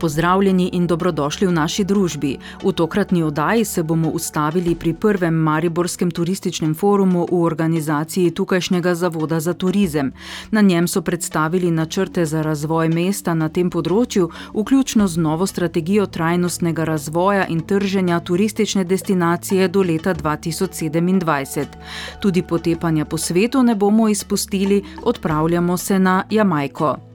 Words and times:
Pozdravljeni 0.00 0.70
in 0.72 0.86
dobrodošli 0.86 1.46
v 1.46 1.52
naši 1.52 1.84
družbi. 1.84 2.36
V 2.64 2.72
tokratni 2.72 3.22
oddaji 3.22 3.64
se 3.64 3.82
bomo 3.82 4.08
ustavili 4.08 4.74
pri 4.74 4.94
prvem 4.94 5.34
Mariborskem 5.34 6.10
turističnem 6.10 6.74
forumu 6.74 7.26
v 7.30 7.42
organizaciji 7.42 8.30
tukajšnjega 8.30 8.94
Zavoda 8.94 9.40
za 9.40 9.54
turizem. 9.54 10.12
Na 10.50 10.60
njem 10.60 10.88
so 10.88 11.02
predstavili 11.02 11.70
načrte 11.70 12.26
za 12.26 12.42
razvoj 12.42 12.88
mesta 12.88 13.34
na 13.34 13.48
tem 13.48 13.70
področju, 13.70 14.28
vključno 14.54 15.06
z 15.08 15.16
novo 15.16 15.46
strategijo 15.46 16.06
trajnostnega 16.06 16.84
razvoja 16.84 17.46
in 17.46 17.60
trženja 17.60 18.20
turistične 18.20 18.84
destinacije 18.84 19.68
do 19.68 19.82
leta 19.82 20.14
2027. 20.14 21.66
Tudi 22.20 22.42
potepanja 22.42 23.04
po 23.04 23.18
svetu 23.18 23.62
ne 23.62 23.74
bomo 23.74 24.08
izpustili, 24.08 24.82
odpravljamo 25.02 25.76
se 25.76 25.98
na 25.98 26.24
Jamajko. 26.30 27.05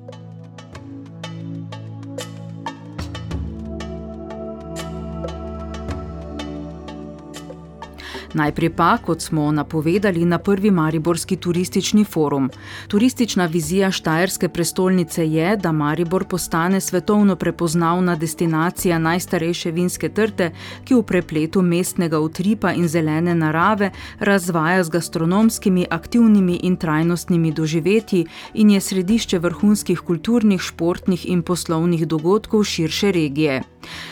Najprej 8.33 8.69
pa, 8.69 8.97
kot 8.97 9.21
smo 9.21 9.51
napovedali 9.51 10.25
na 10.25 10.37
prvi 10.37 10.71
Mariborski 10.71 11.35
turistični 11.35 12.03
forum. 12.05 12.49
Turistična 12.87 13.45
vizija 13.45 13.91
Štajerske 13.91 14.49
prestolnice 14.49 15.27
je, 15.27 15.57
da 15.57 15.71
Maribor 15.71 16.23
postane 16.23 16.81
svetovno 16.81 17.35
prepoznavna 17.35 18.15
destinacija 18.15 18.99
najstarejše 18.99 19.71
vinske 19.71 20.09
trte, 20.09 20.51
ki 20.83 20.95
v 20.95 21.03
prepletu 21.03 21.61
mestnega 21.61 22.19
utripa 22.19 22.71
in 22.73 22.87
zelene 22.87 23.35
narave 23.35 23.91
razvaja 24.19 24.83
z 24.83 24.89
gastronomskimi, 24.89 25.85
aktivnimi 25.89 26.59
in 26.63 26.77
trajnostnimi 26.77 27.51
doživetji 27.51 28.25
in 28.53 28.69
je 28.69 28.79
središče 28.79 29.39
vrhunskih 29.39 29.99
kulturnih, 29.99 30.61
športnih 30.61 31.25
in 31.29 31.41
poslovnih 31.41 32.07
dogodkov 32.07 32.63
širše 32.63 33.11
regije. 33.11 33.61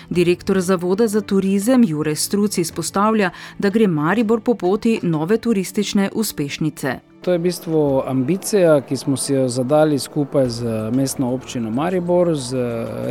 Direktor 0.09 0.61
Zavoda 0.61 1.07
za 1.07 1.21
turizem 1.21 1.83
Jure 1.87 2.15
Struc 2.15 2.57
izpostavlja, 2.57 3.29
da 3.59 3.69
gre 3.69 3.87
Maribor 3.87 4.08
po 4.43 4.53
poti 4.53 4.99
nove 5.03 5.37
turistične 5.37 6.09
uspešnice. 6.15 6.99
To 7.21 7.31
je 7.31 7.37
v 7.37 7.41
bistvu 7.41 8.01
ambicija, 8.07 8.81
ki 8.81 8.97
smo 8.97 9.17
si 9.17 9.33
jo 9.33 9.47
zadali 9.47 9.99
skupaj 9.99 10.49
z 10.49 10.91
mestno 10.95 11.33
občino 11.33 11.71
Maribor, 11.71 12.35
z 12.35 12.57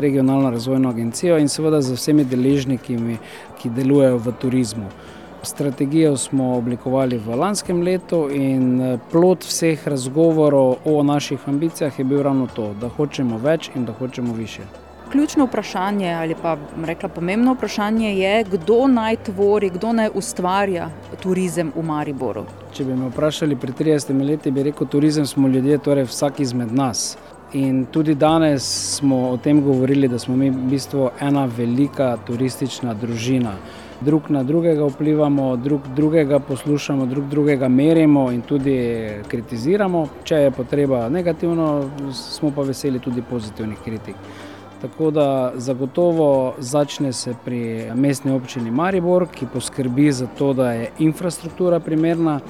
regionalno 0.01 0.51
razvojno 0.51 0.89
agencijo 0.89 1.39
in 1.39 1.49
seveda 1.49 1.83
z 1.83 1.93
vsemi 1.93 2.25
deležniki, 2.25 2.97
ki 3.63 3.71
delujejo 3.71 4.19
v 4.19 4.33
turizmu. 4.41 4.89
Strategijo 5.43 6.17
smo 6.17 6.57
oblikovali 6.57 7.19
v 7.19 7.37
lanskem 7.37 7.83
letu 7.83 8.29
in 8.33 8.99
plot 9.13 9.45
vseh 9.45 9.89
razgovorov 9.89 10.77
o 10.85 11.03
naših 11.03 11.49
ambicijah 11.49 11.99
je 11.99 12.05
bil 12.05 12.23
ravno 12.23 12.49
to, 12.55 12.75
da 12.81 12.89
hočemo 12.89 13.39
več 13.39 13.71
in 13.75 13.85
da 13.85 13.93
hočemo 13.93 14.35
više. 14.35 14.88
Ključno 15.13 15.45
vprašanje 15.45 16.13
ali 16.13 16.35
pa 16.43 16.57
rekla 16.85 17.09
pomembno 17.09 17.53
vprašanje 17.55 18.19
je, 18.19 18.45
kdo 18.45 18.87
naj 18.87 19.17
tvori, 19.17 19.71
kdo 19.71 19.93
naj 19.93 20.11
ustvarja 20.15 20.91
turizem 21.23 21.73
v 21.77 21.83
Mariboru. 21.83 22.45
Če 22.73 22.85
bi 22.85 22.97
me 22.97 23.09
vprašali 23.09 23.57
pred 23.57 23.79
30 23.79 24.21
leti, 24.25 24.51
bi 24.51 24.63
rekel, 24.63 24.87
turizem 24.87 25.27
smo 25.27 25.49
ljudje, 25.49 25.79
torej 25.79 26.05
vsak 26.11 26.41
izmed 26.41 26.75
nas. 26.77 27.17
In 27.53 27.87
tudi 27.87 28.15
danes 28.15 28.67
smo 28.97 29.31
o 29.31 29.37
tem 29.37 29.63
govorili, 29.65 30.09
da 30.09 30.19
smo 30.19 30.37
mi 30.37 30.51
v 30.51 30.67
bistvu 30.69 31.11
ena 31.21 31.47
velika 31.57 32.17
turistična 32.27 32.95
družina. 32.95 33.55
Drug 34.01 34.29
na 34.31 34.43
drugega 34.45 34.85
vplivamo, 34.93 35.57
drug 35.57 35.89
drugega 35.97 36.39
poslušamo, 36.39 37.07
drug 37.07 37.25
drugega 37.29 37.69
merimo 37.69 38.27
in 38.31 38.43
tudi 38.43 38.77
kritiziramo. 39.29 40.07
Če 40.25 40.43
je 40.45 40.51
potreba 40.51 41.09
negativno, 41.09 41.91
smo 42.13 42.53
pa 42.53 42.63
veseli 42.69 43.01
tudi 43.01 43.25
pozitivnih 43.31 43.81
kritik. 43.85 44.17
Tako 44.81 45.11
da 45.11 45.53
zagotovo 45.57 46.55
začne 46.59 47.13
se 47.13 47.35
pri 47.45 47.91
mestni 47.95 48.33
občini 48.33 48.71
Maribor, 48.71 49.27
ki 49.35 49.47
poskrbi 49.53 50.13
za 50.13 50.27
to, 50.39 50.53
da 50.53 50.73
je 50.73 50.91
infrastruktura 50.99 51.81
primerna, 51.81 52.41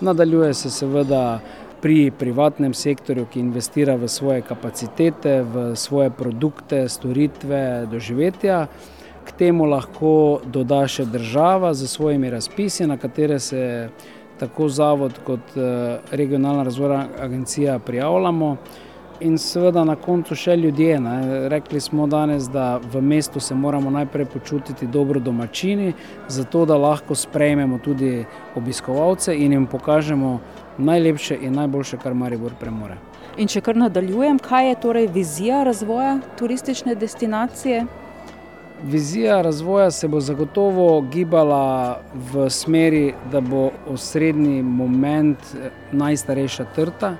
nadaljuje 0.00 0.54
se 0.54 0.70
seveda 0.70 1.40
pri 1.80 2.10
privatnem 2.18 2.74
sektorju, 2.74 3.26
ki 3.30 3.40
investira 3.40 3.94
v 3.94 4.08
svoje 4.08 4.42
kapacitete, 4.42 5.42
v 5.42 5.76
svoje 5.76 6.10
produkte, 6.10 6.88
storitve, 6.88 7.86
doživetja. 7.90 8.66
K 9.24 9.32
temu 9.38 9.68
lahko 9.70 10.40
doda 10.46 10.82
še 10.88 11.04
država 11.06 11.74
z 11.74 11.86
svojimi 11.86 12.30
razpisi, 12.30 12.86
na 12.86 12.96
katere 12.96 13.38
se 13.38 13.88
tako 14.38 14.68
zavod 14.68 15.18
kot 15.26 15.54
regionalna 16.10 16.62
razvojna 16.62 17.06
agencija 17.20 17.78
prijavljamo. 17.78 18.56
In 19.20 19.34
seveda 19.38 19.82
na 19.84 19.96
koncu 19.98 20.36
še 20.38 20.54
ljudje. 20.56 21.00
Ne. 21.02 21.48
Rekli 21.50 21.80
smo 21.80 22.06
danes, 22.06 22.46
da 22.54 22.78
v 22.78 23.00
mestu 23.02 23.40
se 23.40 23.54
moramo 23.54 23.90
najprej 23.90 24.28
počutiti 24.30 24.86
dobro 24.86 25.20
domačini, 25.20 25.92
zato 26.28 26.64
da 26.64 26.76
lahko 26.78 27.14
sprejmemo 27.14 27.78
tudi 27.82 28.24
obiskovalce 28.54 29.34
in 29.34 29.52
jim 29.52 29.66
pokažemo 29.66 30.38
najlepše 30.78 31.38
in 31.42 31.58
najboljše, 31.58 31.98
kar 31.98 32.14
Maribor 32.14 32.54
premore. 32.60 32.98
In 33.38 33.50
če 33.50 33.60
kar 33.60 33.76
nadaljujem, 33.76 34.38
kaj 34.38 34.68
je 34.68 34.76
torej 34.82 35.10
vizija 35.14 35.64
razvoja 35.66 36.20
turistične 36.38 36.94
destinacije? 36.94 37.86
Vizija 38.82 39.40
razvoja 39.42 39.90
se 39.90 40.08
bo 40.08 40.20
zagotovo 40.20 41.00
gibala 41.10 41.98
v 42.14 42.46
smeri, 42.50 43.14
da 43.32 43.40
bo 43.40 43.70
osrednji 43.90 44.62
moment 44.62 45.38
najstarejša 45.92 46.70
trta. 46.74 47.16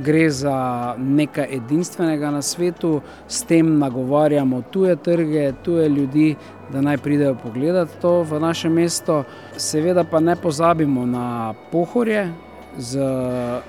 Gre 0.00 0.30
za 0.30 0.94
nekaj 0.98 1.46
edinstvenega 1.56 2.30
na 2.30 2.42
svetu, 2.42 3.00
s 3.28 3.42
tem 3.44 3.78
nagovarjamo 3.78 4.62
tuje 4.72 4.96
trge, 4.96 5.52
tuje 5.62 5.88
ljudi, 5.88 6.36
da 6.72 6.80
naj 6.80 6.98
pridejo 6.98 7.34
pogledat 7.42 7.88
to 8.00 8.22
v 8.22 8.40
naše 8.40 8.68
mesto. 8.68 9.24
Seveda 9.56 10.04
pa 10.04 10.20
ne 10.20 10.36
pozabimo 10.36 11.06
na 11.06 11.54
Pohorje 11.72 12.32
z 12.78 13.00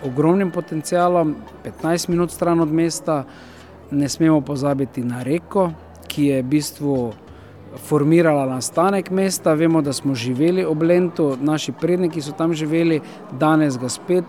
ogromnim 0.06 0.52
potencialom, 0.52 1.36
petnajst 1.64 2.08
minut 2.08 2.32
stran 2.32 2.60
od 2.60 2.72
mesta. 2.72 3.24
Ne 3.92 4.10
smemo 4.10 4.42
pozabiti 4.42 5.04
na 5.04 5.24
Reko, 5.24 5.72
ki 6.08 6.26
je 6.26 6.42
v 6.42 6.48
bistvu 6.48 7.14
formirala 7.78 8.46
nastanek 8.46 9.12
mesta. 9.12 9.54
Vemo, 9.54 9.82
da 9.82 9.94
smo 9.94 10.16
živeli 10.16 10.66
ob 10.66 10.84
Lentu, 10.84 11.38
naši 11.42 11.72
predniki 11.72 12.22
so 12.22 12.32
tam 12.32 12.54
živeli, 12.54 13.02
danes 13.32 13.78
ga 13.78 13.90
spet 13.90 14.26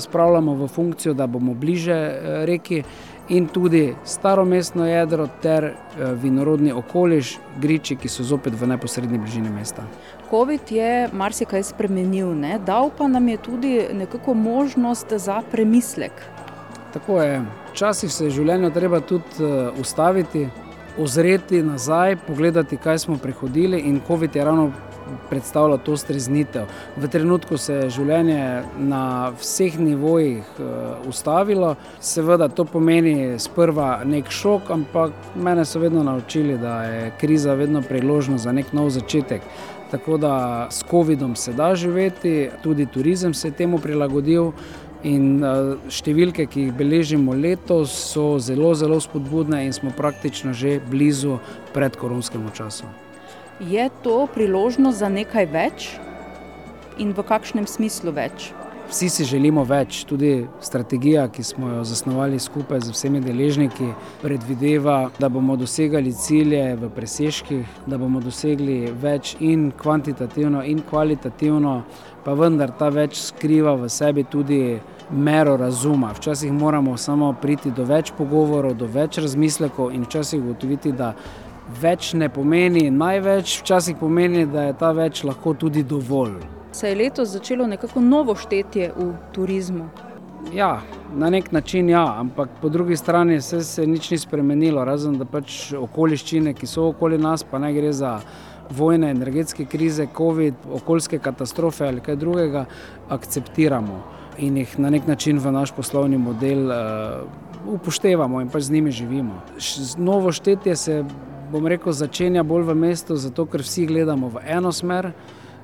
spravljamo 0.00 0.54
v 0.54 0.68
funkcijo, 0.68 1.14
da 1.14 1.26
bomo 1.26 1.54
bliže 1.54 2.18
Reki. 2.44 2.82
In 3.28 3.48
tudi 3.48 3.94
staro 4.04 4.44
mestno 4.44 4.86
jedro 4.86 5.28
ter 5.42 5.72
vinorodni 6.22 6.72
okoliš, 6.72 7.38
griči, 7.58 7.96
ki 7.96 8.08
so 8.08 8.22
zopet 8.22 8.54
v 8.54 8.68
neposredni 8.70 9.18
bližini 9.18 9.50
mesta. 9.50 9.82
Covid 10.30 10.70
je 10.70 11.08
marsikaj 11.12 11.62
spremenil, 11.62 12.30
ne, 12.34 12.60
dal 12.66 12.90
pa 12.98 13.08
nam 13.08 13.28
je 13.28 13.36
tudi 13.36 13.72
nekako 13.92 14.34
možnost 14.34 15.12
za 15.12 15.42
premislek. 15.50 16.12
Tako 16.92 17.22
je, 17.22 17.42
včasih 17.72 18.12
se 18.12 18.24
je 18.24 18.30
v 18.30 18.34
življenju 18.34 18.70
treba 18.70 19.00
tudi 19.00 19.50
ustaviti, 19.80 20.46
ozreti 20.98 21.62
nazaj, 21.62 22.16
pogledati, 22.26 22.76
kaj 22.76 22.98
smo 22.98 23.18
prehodili, 23.18 23.80
in 23.80 24.00
covid 24.06 24.36
je 24.36 24.44
ravno 24.44 24.72
predstavljal 25.30 25.78
to 25.78 25.96
streznitev. 25.96 26.64
V 26.96 27.08
trenutku 27.08 27.56
se 27.56 27.74
je 27.74 27.90
življenje 27.90 28.62
na 28.78 29.32
vseh 29.40 29.78
nivojih 29.78 30.42
ustavilo, 31.08 31.74
seveda 32.00 32.48
to 32.48 32.64
pomeni 32.64 33.38
sprva 33.38 34.00
neki 34.04 34.32
šok, 34.32 34.70
ampak 34.70 35.12
mene 35.34 35.64
so 35.64 35.78
vedno 35.78 36.02
naučili, 36.02 36.58
da 36.58 36.82
je 36.82 37.12
kriza 37.20 37.54
vedno 37.54 37.82
priložnost 37.82 38.44
za 38.44 38.52
neki 38.52 38.76
nov 38.76 38.90
začetek. 38.90 39.42
Tako 39.90 40.16
da 40.18 40.66
s 40.70 40.82
covidom 40.90 41.36
se 41.36 41.52
da 41.52 41.74
živeti, 41.74 42.50
tudi 42.62 42.86
turizem 42.86 43.34
se 43.34 43.48
je 43.48 43.52
temu 43.52 43.78
prilagodil 43.78 44.50
In 45.06 45.38
uh, 45.38 45.76
številke, 45.92 46.48
ki 46.50 46.66
jih 46.66 46.74
beležimo 46.74 47.34
letos, 47.38 47.92
so 48.10 48.40
zelo, 48.42 48.72
zelo 48.74 48.98
spodbudne 48.98 49.62
in 49.62 49.74
smo 49.76 49.92
praktično 49.94 50.50
že 50.50 50.80
blizu 50.82 51.38
predkoronskemu 51.76 52.50
času. 52.50 52.90
Je 53.62 53.86
to 54.02 54.26
priložnost 54.34 54.98
za 54.98 55.08
nekaj 55.08 55.46
več 55.52 55.92
in 56.98 57.14
v 57.14 57.22
kakšnem 57.22 57.70
smislu 57.70 58.10
več? 58.16 58.50
Vsi 58.86 59.08
si 59.10 59.24
želimo 59.26 59.64
več, 59.66 60.04
tudi 60.06 60.46
strategija, 60.62 61.24
ki 61.28 61.42
smo 61.42 61.68
jo 61.68 61.84
zasnovali 61.84 62.38
skupaj 62.38 62.84
z 62.86 62.92
vsemi 62.94 63.18
deležniki, 63.20 63.88
predvideva, 64.22 65.10
da 65.18 65.28
bomo 65.28 65.56
dosegali 65.58 66.12
cilje 66.14 66.76
v 66.78 66.90
presežkih, 66.94 67.66
da 67.86 67.98
bomo 67.98 68.20
dosegli 68.22 68.92
več 69.02 69.34
in 69.42 69.72
kvantitativno, 69.74 70.62
in 70.62 70.84
kvalitativno, 70.86 71.74
pa 72.24 72.38
vendar 72.38 72.70
ta 72.78 72.92
več 72.94 73.18
skriva 73.24 73.74
v 73.74 73.90
sebi 73.90 74.22
tudi 74.22 74.78
mero 75.10 75.56
razuma. 75.58 76.12
Včasih 76.14 76.52
moramo 76.52 76.96
samo 76.96 77.32
priti 77.42 77.74
do 77.74 77.84
več 77.84 78.12
pogovorov, 78.14 78.78
do 78.78 78.86
več 78.86 79.18
razmislekov 79.18 79.90
in 79.98 80.06
včasih 80.06 80.44
ugotoviti, 80.44 80.94
da 80.94 81.10
več 81.82 82.14
ne 82.14 82.30
pomeni 82.30 82.86
največ, 82.90 83.64
včasih 83.64 83.98
pomeni, 83.98 84.46
da 84.46 84.70
je 84.70 84.78
ta 84.78 84.94
več 84.94 85.24
lahko 85.26 85.58
tudi 85.58 85.82
dovolj. 85.82 86.55
Se 86.72 86.88
je 86.88 86.94
letos 86.94 87.28
začelo 87.28 87.66
nekako 87.66 88.00
novo 88.00 88.34
štetje 88.34 88.92
v 88.96 89.12
turizmu? 89.32 89.88
Ja, 90.54 90.80
na 91.14 91.30
nek 91.30 91.52
način 91.52 91.88
ja, 91.88 92.04
ampak 92.18 92.48
po 92.62 92.68
drugi 92.68 92.96
strani 92.96 93.40
se, 93.40 93.60
se 93.64 93.86
nič 93.86 94.10
ni 94.10 94.18
spremenilo, 94.18 94.84
razen 94.84 95.18
da 95.18 95.24
pač 95.24 95.72
okoliščine, 95.74 96.54
ki 96.54 96.66
so 96.66 96.90
okoli 96.92 97.18
nas, 97.18 97.42
pa 97.42 97.58
ne 97.58 97.72
gre 97.74 97.92
za 97.92 98.20
vojne, 98.70 99.10
energetske 99.10 99.64
krize, 99.64 100.06
COVID, 100.16 100.68
okoljske 100.80 101.18
katastrofe 101.18 101.86
ali 101.86 102.00
kaj 102.00 102.16
drugega, 102.16 102.66
akceptiramo 103.08 104.02
in 104.38 104.56
jih 104.56 104.78
na 104.78 104.90
nek 104.90 105.06
način 105.06 105.38
v 105.38 105.52
naš 105.52 105.72
poslovni 105.72 106.18
model 106.18 106.70
uh, 106.70 107.74
upoštevamo 107.74 108.40
in 108.40 108.48
pač 108.48 108.68
z 108.68 108.70
njimi 108.70 108.92
živimo. 108.92 109.40
Š, 109.58 109.96
novo 109.98 110.32
štetje 110.32 110.76
se, 110.76 111.04
bom 111.52 111.66
rekel, 111.66 111.92
začenja 111.92 112.42
bolj 112.42 112.68
v 112.70 112.74
mestu, 112.74 113.16
zato 113.16 113.46
ker 113.46 113.64
vsi 113.64 113.86
gledamo 113.86 114.28
v 114.28 114.44
eno 114.44 114.72
smer. 114.72 115.12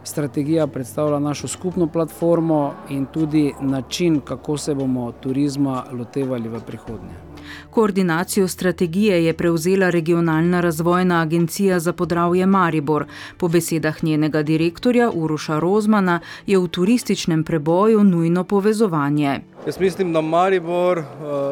Strategija 0.05 0.67
predstavlja 0.67 1.19
našo 1.19 1.49
skupno 1.49 1.87
platformo 1.87 2.75
in 2.91 3.07
tudi 3.07 3.53
način, 3.61 4.21
kako 4.21 4.57
se 4.57 4.75
bomo 4.75 5.13
turizma 5.13 5.85
lotevali 5.93 6.49
v 6.49 6.61
prihodnje. 6.61 7.33
Koordinacijo 7.71 8.49
strategije 8.49 9.25
je 9.25 9.33
prevzela 9.33 9.91
regionalna 9.91 10.61
razvojna 10.61 11.21
agencija 11.23 11.81
za 11.81 11.93
podravje 11.93 12.47
Maribor. 12.47 13.05
Po 13.37 13.49
besedah 13.49 14.05
njenega 14.05 14.43
direktorja 14.43 15.11
Uroša 15.15 15.59
Rozmana 15.59 16.21
je 16.47 16.59
v 16.59 16.69
turističnem 16.69 17.45
preboju 17.45 18.05
nujno 18.05 18.45
povezovanje. 18.45 19.41
Jaz 19.67 19.81
mislim, 19.81 20.13
da 20.13 20.21
Maribor, 20.21 20.99
eh, 20.99 21.05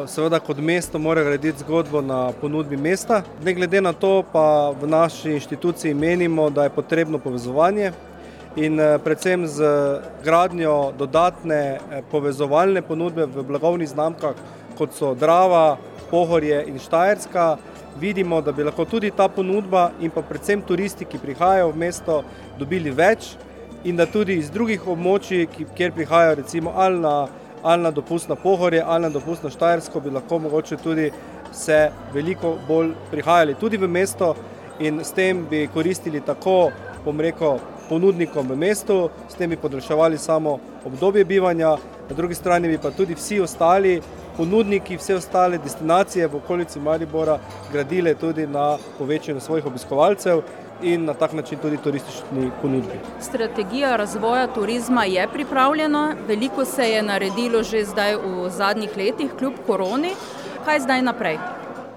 seveda 0.07 0.39
kot 0.39 0.57
mesto, 0.57 0.99
mora 0.99 1.23
graditi 1.23 1.59
zgodbo 1.59 2.01
na 2.01 2.31
ponudbi 2.41 2.77
mesta. 2.77 3.23
Ne 3.45 3.53
glede 3.53 3.81
na 3.81 3.93
to, 3.93 4.23
pa 4.33 4.73
v 4.81 4.87
naši 4.87 5.31
inštituciji 5.31 5.93
menimo, 5.93 6.49
da 6.49 6.63
je 6.63 6.69
potrebno 6.69 7.17
povezovanje 7.17 7.91
in 8.55 8.79
eh, 8.79 8.99
predvsem 9.03 9.47
z 9.47 9.63
gradnjo 10.23 10.91
dodatne 10.97 11.55
eh, 11.55 12.01
povezovalne 12.11 12.81
ponudbe 12.81 13.25
v 13.25 13.43
blagovnih 13.47 13.89
znamkah, 13.89 14.35
kot 14.77 14.93
so 14.93 15.13
Drava, 15.15 15.77
Pohorje 16.11 16.65
in 16.67 16.79
Štajerska, 16.79 17.57
vidimo, 17.99 18.41
da 18.41 18.51
bi 18.51 18.63
lahko 18.63 18.85
tudi 18.85 19.11
ta 19.11 19.27
ponudba 19.27 19.91
in 20.01 20.11
pa 20.11 20.21
predvsem 20.21 20.61
turisti, 20.61 21.05
ki 21.05 21.19
prihajajo 21.19 21.71
v 21.71 21.79
mesto, 21.79 22.23
dobili 22.59 22.91
več 22.91 23.35
in 23.83 23.95
da 23.95 24.05
tudi 24.05 24.35
iz 24.37 24.51
drugih 24.51 24.87
območij, 24.87 25.47
kjer 25.75 25.93
prihajajo 25.95 26.35
recimo 26.43 26.73
ali 26.75 26.99
na, 26.99 27.27
ali 27.63 27.83
na 27.83 27.91
dopust 27.91 28.29
na 28.29 28.35
Pohorje 28.35 28.83
ali 28.85 29.07
na 29.07 29.09
dopust 29.09 29.43
na 29.43 29.49
Štajersko, 29.49 29.99
bi 29.99 30.11
lahko 30.11 30.39
mogoče 30.39 30.77
tudi 30.83 31.11
se 31.51 31.91
veliko 32.13 32.57
bolj 32.67 32.93
prihajali 33.11 33.55
tudi 33.55 33.77
v 33.77 33.87
mesto 33.87 34.35
in 34.79 34.99
s 35.03 35.11
tem 35.11 35.45
bi 35.49 35.67
koristili 35.73 36.21
tako, 36.21 36.71
bom 37.05 37.19
rekel, 37.19 37.59
ponudnikom 37.91 38.47
v 38.47 38.55
mestu, 38.55 39.09
s 39.27 39.35
tem 39.35 39.51
bi 39.51 39.59
podaljševali 39.59 40.17
samo 40.17 40.59
obdobje 40.87 41.25
bivanja, 41.27 41.75
na 42.09 42.15
drugi 42.15 42.35
strani 42.35 42.71
bi 42.71 42.79
pa 42.79 42.91
tudi 42.95 43.15
vsi 43.19 43.41
ostali 43.43 43.99
ponudniki, 44.37 44.95
vse 44.97 45.15
ostale 45.19 45.59
destinacije 45.59 46.27
v 46.27 46.39
okolici 46.39 46.79
Maribora 46.79 47.35
gradile 47.71 48.15
tudi 48.15 48.47
na 48.47 48.77
povečanju 48.97 49.39
svojih 49.39 49.65
obiskovalcev 49.65 50.41
in 50.81 51.05
na 51.05 51.13
tak 51.13 51.33
način 51.33 51.59
tudi 51.59 51.77
turistični 51.77 52.49
ponudbi. 52.61 52.99
Strategija 53.21 53.95
razvoja 53.95 54.47
turizma 54.47 55.05
je 55.05 55.27
pripravljena, 55.33 56.15
veliko 56.27 56.65
se 56.65 56.89
je 56.89 57.03
naredilo 57.03 57.63
že 57.63 57.85
zdaj 57.85 58.15
v 58.15 58.49
zadnjih 58.49 58.97
letih, 58.97 59.35
kljub 59.39 59.53
koroni. 59.67 60.15
Kaj 60.65 60.79
zdaj 60.79 61.01
naprej? 61.01 61.37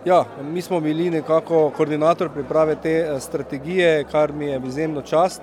Ja, 0.05 0.25
mi 0.43 0.62
smo 0.62 0.81
bili 0.81 1.11
nekako 1.11 1.70
koordinator 1.76 2.29
priprave 2.29 2.76
te 2.76 2.91
eh, 2.91 3.20
strategije, 3.20 4.05
kar 4.11 4.32
mi 4.32 4.46
je 4.46 4.61
izjemno 4.67 5.02
čast. 5.02 5.43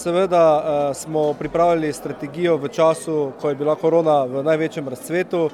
Seveda 0.00 0.62
eh, 0.64 0.94
smo 0.94 1.34
pripravili 1.34 1.92
strategijo 1.92 2.56
v 2.56 2.68
času, 2.68 3.32
ko 3.40 3.48
je 3.48 3.54
bila 3.54 3.74
korona 3.76 4.22
v 4.24 4.40
največjem 4.42 4.88
razcvetu, 4.88 5.50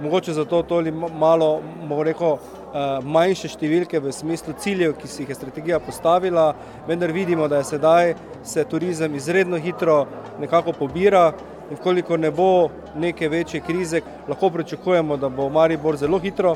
mogoče 0.00 0.32
zato 0.32 0.62
toliko 0.62 1.08
malo, 1.08 1.48
bomo 1.80 2.04
rekel, 2.06 2.36
eh, 2.36 3.00
manjše 3.02 3.50
številke 3.50 3.98
v 3.98 4.12
smislu 4.14 4.54
ciljev, 4.62 4.94
ki 5.00 5.10
si 5.10 5.24
jih 5.24 5.34
je 5.34 5.38
strategija 5.40 5.80
postavila, 5.82 6.52
vendar 6.86 7.10
vidimo, 7.10 7.48
da 7.48 7.58
je 7.58 7.72
sedaj 7.72 8.14
se 8.44 8.64
turizem 8.70 9.18
izredno 9.18 9.58
hitro 9.58 10.04
nekako 10.38 10.72
pobira. 10.78 11.32
In 11.70 11.76
koliko 11.76 12.16
ne 12.16 12.30
bo 12.30 12.70
neke 12.94 13.28
večje 13.28 13.60
krize, 13.60 14.00
lahko 14.28 14.50
pričakujemo, 14.50 15.16
da 15.16 15.28
bo 15.28 15.50
Maribor 15.50 15.96
zelo 15.96 16.18
hitro 16.18 16.54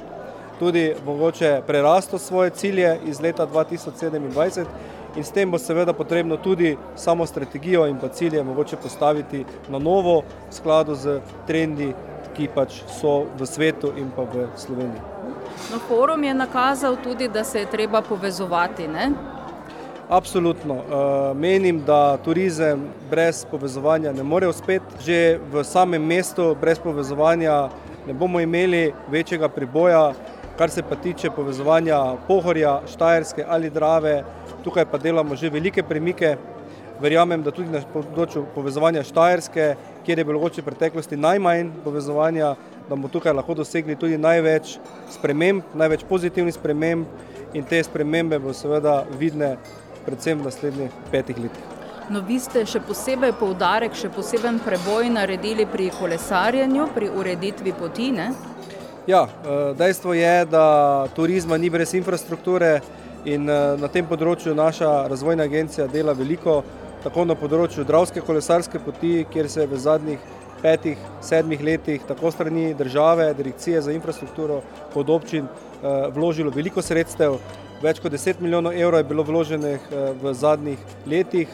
tudi 0.59 0.95
mogoče 1.05 1.63
prerastel 1.67 2.19
svoje 2.19 2.51
cilje 2.51 2.99
iz 3.07 3.21
leta 3.21 3.47
2027 3.47 4.65
in 5.17 5.25
s 5.25 5.31
tem 5.31 5.51
bo 5.51 5.59
seveda 5.59 5.93
potrebno 5.93 6.37
tudi 6.37 6.77
samo 6.97 7.27
strategijo 7.27 7.87
in 7.87 7.99
pa 7.99 8.09
cilje 8.09 8.43
mogoče 8.45 8.77
postaviti 8.77 9.45
na 9.69 9.79
novo 9.79 10.23
v 10.23 10.55
skladu 10.55 10.95
z 10.95 11.21
trendi, 11.47 11.93
ki 12.37 12.49
pač 12.55 12.83
so 13.01 13.27
v 13.39 13.47
svetu 13.47 13.93
in 13.97 14.11
pa 14.17 14.23
v 14.23 14.49
Sloveniji. 14.57 15.01
No, 15.73 15.79
forum 15.89 16.25
je 16.25 16.35
nakazal 16.35 16.97
tudi, 17.05 17.29
da 17.29 17.45
se 17.45 17.59
je 17.59 17.67
treba 17.67 18.03
povezovati. 18.03 18.89
Ne? 18.89 19.11
Absolutno. 20.09 20.75
Uh, 20.75 21.37
menim, 21.37 21.81
da 21.85 22.17
turizem 22.17 22.89
brez 23.11 23.45
povezovanja 23.51 24.13
ne 24.13 24.23
more 24.23 24.49
uspeti. 24.49 24.85
Že 25.05 25.39
v 25.53 25.65
samem 25.65 26.03
mestu 26.05 26.57
brez 26.61 26.79
povezovanja 26.79 27.69
ne 28.07 28.15
bomo 28.15 28.41
imeli 28.41 28.93
večjega 29.09 29.49
priboja, 29.49 30.13
kar 30.59 30.71
se 30.71 30.83
pa 30.83 30.97
tiče 30.97 31.31
povezovanja 31.31 32.17
Pohorja, 32.29 32.81
Štajerske 32.93 33.45
ali 33.49 33.71
Drave. 33.71 34.25
Tukaj 34.63 34.87
pa 34.87 34.99
delamo 34.99 35.37
že 35.37 35.51
velike 35.51 35.83
premike. 35.83 36.37
Verjamem, 37.03 37.43
da 37.43 37.51
tudi 37.51 37.73
na 37.73 37.81
področju 37.83 38.45
povezovanja 38.55 39.03
Štajerske, 39.03 39.65
kjer 40.07 40.21
je 40.21 40.25
bilo 40.25 40.39
mogoče 40.39 40.63
v 40.63 40.69
preteklosti 40.69 41.17
najmanj 41.19 41.73
povezovanja, 41.83 42.53
da 42.87 42.95
bomo 42.95 43.11
tukaj 43.11 43.35
lahko 43.35 43.57
dosegli 43.59 43.97
tudi 43.99 44.21
največ 44.21 44.77
sprememb, 45.11 45.75
največ 45.75 46.05
pozitivnih 46.07 46.55
sprememb 46.55 47.57
in 47.59 47.67
te 47.67 47.83
spremembe 47.83 48.39
bo 48.39 48.55
seveda 48.55 49.01
vidne 49.19 49.57
predvsem 50.07 50.39
v 50.39 50.47
naslednjih 50.47 51.03
petih 51.11 51.43
letih. 51.43 51.67
No, 52.13 52.21
vi 52.27 52.39
ste 52.43 52.63
še 52.69 52.83
posebej 52.87 53.35
poudarek, 53.41 53.95
še 53.99 54.11
poseben 54.13 54.59
preboj 54.63 55.11
naredili 55.11 55.67
pri 55.67 55.91
kolesarjenju, 55.97 56.89
pri 56.95 57.11
ureditvi 57.11 57.75
poti. 57.79 58.11
Ne? 58.15 58.33
Ja, 59.07 59.27
dejstvo 59.79 60.15
je, 60.15 60.35
da 60.47 60.65
turizma 61.17 61.59
ni 61.59 61.71
brez 61.71 61.95
infrastrukture 61.99 62.77
in 63.25 63.47
na 63.47 63.89
tem 63.93 64.07
področju 64.07 64.55
naša 64.55 65.07
razvojna 65.11 65.47
agencija 65.47 65.87
dela 65.87 66.13
veliko, 66.13 66.63
tako 67.03 67.25
na 67.27 67.35
področju 67.39 67.85
Dravske 67.87 68.23
kolesarske 68.23 68.79
poti, 68.83 69.25
kjer 69.31 69.49
se 69.51 69.61
je 69.63 69.71
v 69.71 69.79
zadnjih 69.79 70.31
petih, 70.63 70.99
sedmih 71.23 71.63
letih 71.63 72.03
tako 72.07 72.31
strani 72.31 72.75
države, 72.79 73.33
direkcije 73.35 73.83
za 73.83 73.93
infrastrukturo 73.93 74.61
kot 74.95 75.11
občin 75.11 75.49
vložilo 76.15 76.53
veliko 76.55 76.83
sredstev. 76.83 77.39
Več 77.83 77.99
kot 77.99 78.15
10 78.15 78.39
milijonov 78.41 78.77
evrov 78.79 79.01
je 79.03 79.09
bilo 79.11 79.25
vloženih 79.27 79.89
v 80.23 80.35
zadnjih 80.39 80.79
letih, 81.11 81.51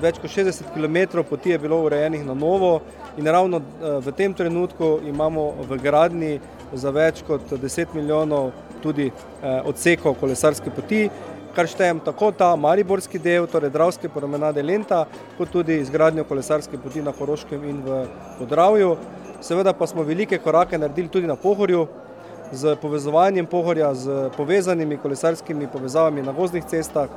več 0.00 0.18
kot 0.20 0.30
60 0.30 0.74
km 0.74 1.24
poti 1.28 1.54
je 1.54 1.58
bilo 1.58 1.80
urejenih 1.86 2.24
na 2.26 2.34
novo 2.34 2.80
in 3.16 3.26
ravno 3.26 3.62
v 3.80 4.12
tem 4.16 4.34
trenutku 4.34 4.98
imamo 5.08 5.50
v 5.68 5.80
gradni 5.80 6.34
za 6.72 6.92
več 6.92 7.24
kot 7.26 7.48
10 7.50 7.96
milijonov 7.96 8.52
tudi 8.82 9.10
odsekov 9.64 10.16
kolesarske 10.20 10.70
poti, 10.74 11.08
kar 11.54 11.68
štejem 11.70 12.00
tako 12.04 12.30
ta 12.32 12.52
mariborski 12.56 13.18
del, 13.18 13.46
torej 13.50 13.72
Dravske 13.74 14.08
promenade 14.08 14.62
Lenta, 14.62 15.04
kot 15.38 15.50
tudi 15.52 15.80
izgradnjo 15.80 16.24
kolesarske 16.28 16.78
poti 16.78 17.02
na 17.02 17.12
Koroškem 17.12 17.64
in 17.68 17.82
v 17.86 18.04
Podravju. 18.38 18.94
Seveda 19.40 19.72
pa 19.72 19.86
smo 19.86 20.04
velike 20.04 20.38
korake 20.38 20.78
naredili 20.78 21.08
tudi 21.08 21.26
na 21.26 21.36
Pohorju. 21.36 21.88
z 22.52 22.76
povezovanjem 22.76 23.46
Pohorja 23.46 23.94
z 23.94 24.30
povezanimi 24.36 24.96
kolesarskimi 24.96 25.68
povezavami 25.72 26.22
na 26.22 26.32
gozdnih 26.32 26.64
cestah, 26.64 27.08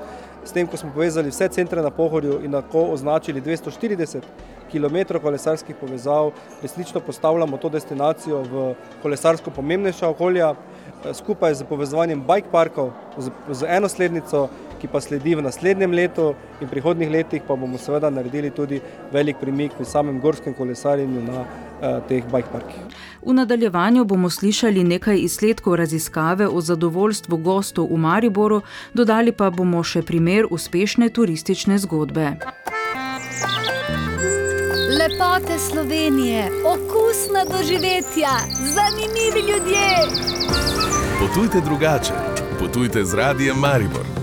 s 0.45 0.51
tem, 0.51 0.67
ko 0.67 0.77
smo 0.77 0.91
povezali 0.93 1.29
vse 1.29 1.47
centre 1.49 1.81
na 1.81 1.89
Pohorju 1.89 2.39
in 2.45 2.51
tako 2.51 2.83
označili 2.93 3.41
240 3.41 4.21
km 4.71 5.17
kolesarskih 5.21 5.75
povezav, 5.75 6.31
resnično 6.61 7.01
postavljamo 7.01 7.57
to 7.57 7.69
destinacijo 7.69 8.41
v 8.41 8.75
kolesarsko 9.01 9.51
pomembnejša 9.51 10.09
okolja, 10.09 10.53
skupaj 11.13 11.55
z 11.55 11.63
povezovanjem 11.69 12.21
bike 12.27 12.51
parkov, 12.51 12.91
z, 13.17 13.31
z 13.51 13.65
eno 13.67 13.89
slednico, 13.89 14.47
ki 14.81 14.87
pa 14.91 14.99
sledi 15.01 15.35
v 15.35 15.43
naslednjem 15.45 15.93
letu 15.95 16.33
in 16.61 16.67
prihodnih 16.67 17.11
letih, 17.11 17.43
pa 17.47 17.55
bomo 17.55 17.77
seveda 17.79 18.09
naredili 18.11 18.49
tudi 18.51 18.81
velik 19.11 19.39
premik 19.39 19.71
v 19.79 19.85
samem 19.87 20.19
gorskem 20.19 20.53
kolesarjenju 20.53 21.21
na 21.23 21.43
eh, 21.43 22.01
teh 22.09 22.27
bike 22.31 22.51
parkih. 22.51 22.81
V 23.23 23.33
nadaljevanju 23.33 24.03
bomo 24.05 24.29
slišali 24.29 24.83
nekaj 24.83 25.23
izsledkov 25.23 25.75
raziskave 25.79 26.47
o 26.47 26.61
zadovoljstvu 26.61 27.37
gostov 27.37 27.87
v 27.91 27.97
Mariboru, 27.97 28.61
dodali 28.93 29.31
pa 29.31 29.49
bomo 29.49 29.83
še 29.83 30.03
primer 30.03 30.51
uspešne 30.51 31.09
turistične 31.09 31.79
zgodbe. 31.79 32.35
Lepote 34.99 35.59
Slovenije, 35.59 36.49
okusna 36.67 37.47
doživetja, 37.47 38.35
zanimivi 38.75 39.41
ljudje. 39.47 40.82
Potujte 41.27 41.61
drugače, 41.61 42.13
potujte 42.59 43.05
z 43.05 43.13
radijem 43.13 43.59
Maribor. 43.59 44.22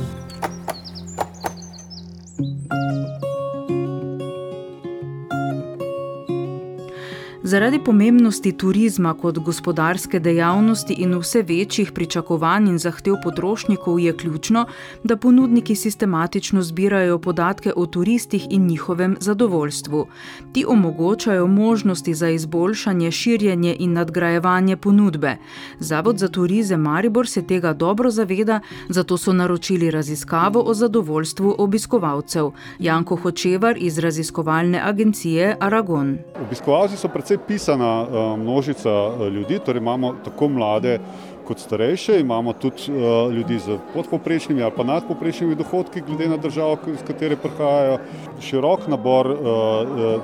Zaradi 7.71 7.85
pomembnosti 7.85 8.51
turizma 8.53 9.13
kot 9.15 9.37
gospodarske 9.39 10.19
dejavnosti 10.19 10.95
in 11.05 11.13
vse 11.15 11.43
večjih 11.43 11.93
pričakovanj 11.95 12.69
in 12.69 12.79
zahtev 12.79 13.15
potrošnikov 13.23 14.01
je 14.01 14.17
ključno, 14.17 14.65
da 15.05 15.17
ponudniki 15.17 15.75
sistematično 15.75 16.63
zbirajo 16.63 17.19
podatke 17.19 17.73
o 17.77 17.87
turistih 17.87 18.47
in 18.51 18.67
njihovem 18.67 19.17
zadovoljstvu. 19.21 20.07
Ti 20.53 20.65
omogočajo 20.69 21.47
možnosti 21.47 22.15
za 22.15 22.29
izboljšanje, 22.29 23.11
širjenje 23.11 23.77
in 23.79 23.93
nadgrajevanje 23.93 24.77
ponudbe. 24.77 25.37
Zavod 25.79 26.19
za 26.19 26.29
turizem 26.29 26.81
Maribor 26.81 27.29
se 27.29 27.43
tega 27.47 27.73
dobro 27.73 28.11
zaveda, 28.11 28.61
zato 28.89 29.17
so 29.17 29.33
naročili 29.33 29.91
raziskavo 29.91 30.63
o 30.67 30.75
zadovoljstvu 30.75 31.55
obiskovalcev. 31.59 32.51
Janko 32.79 33.17
Hočevar 33.17 33.77
iz 33.79 33.99
raziskovalne 33.99 34.81
agencije 34.85 35.57
Aragon. 35.61 36.19
Obiskovalci 36.47 36.97
so 36.97 37.09
predvsem 37.09 37.39
pisana 37.61 38.07
množica 38.37 38.91
ljudi, 39.33 39.59
torej 39.59 39.81
imamo 39.81 40.15
tako 40.25 40.49
mlade 40.49 40.99
kot 41.45 41.59
starejše, 41.59 42.21
imamo 42.21 42.53
tudi 42.53 42.93
ljudi 43.37 43.59
z 43.59 43.77
podpoprečnimi 43.95 44.63
ali 44.63 44.73
pa 44.77 44.85
nadpoprečnimi 44.85 45.55
dohodki, 45.55 46.01
glede 46.01 46.29
na 46.29 46.37
državo, 46.37 46.79
iz 46.95 47.03
katere 47.07 47.37
prihajajo. 47.37 47.99
Širok 48.41 48.87
nabor 48.89 49.37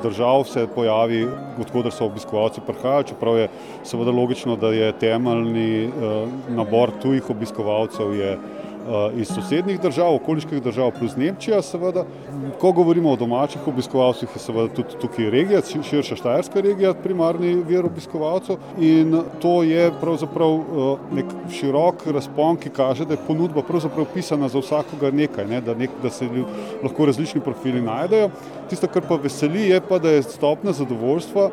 držav 0.03 0.45
se 0.45 0.67
pojavi, 0.75 1.27
odkudar 1.61 1.93
so 1.93 2.07
obiskovalci 2.07 2.61
prihajajo, 2.67 3.03
čeprav 3.13 3.39
je 3.39 3.49
seveda 3.85 4.11
logično, 4.11 4.57
da 4.57 4.73
je 4.73 4.93
temeljni 4.93 5.91
nabor 6.49 6.91
tujih 7.03 7.31
obiskovalcev 7.31 8.15
je 8.17 8.39
iz 9.17 9.29
sosednjih 9.29 9.81
držav, 9.81 10.15
okoliških 10.15 10.63
držav 10.63 10.91
plus 10.99 11.17
Nemčija 11.17 11.63
seveda. 11.63 12.05
Ko 12.61 12.73
govorimo 12.73 13.11
o 13.13 13.17
domačih 13.17 13.69
obiskovalcih, 13.69 14.29
je 14.35 14.41
seveda 14.41 14.75
tudi 14.75 14.99
tukaj 15.01 15.31
regija, 15.31 15.63
širša 15.63 16.17
Štajerska 16.17 16.61
regija, 16.61 16.95
primarni 16.95 17.55
vir 17.67 17.87
obiskovalcev 17.87 18.57
in 18.79 19.17
to 19.43 19.63
je 19.63 19.91
pravzaprav 20.01 20.59
nek 21.17 21.35
širok 21.59 22.07
razpon, 22.15 22.57
ki 22.63 22.71
kaže, 22.71 23.05
da 23.05 23.15
je 23.17 23.25
ponudba 23.27 23.63
pravzaprav 23.67 24.07
pisana 24.15 24.49
za 24.49 24.63
vsakogar 24.63 25.15
nekaj, 25.15 25.47
ne? 25.47 25.61
Da, 25.61 25.75
nek, 25.75 25.91
da 26.03 26.11
se 26.11 26.29
lahko 26.83 27.07
različni 27.07 27.41
profili 27.41 27.83
najdejo. 27.83 28.31
Tisto, 28.71 28.87
kar 28.87 29.03
pa 29.09 29.19
veseli, 29.23 29.69
je 29.71 29.81
pa, 29.81 29.99
da 29.99 30.15
je 30.15 30.23
stopna 30.23 30.73
zadovoljstva 30.73 31.51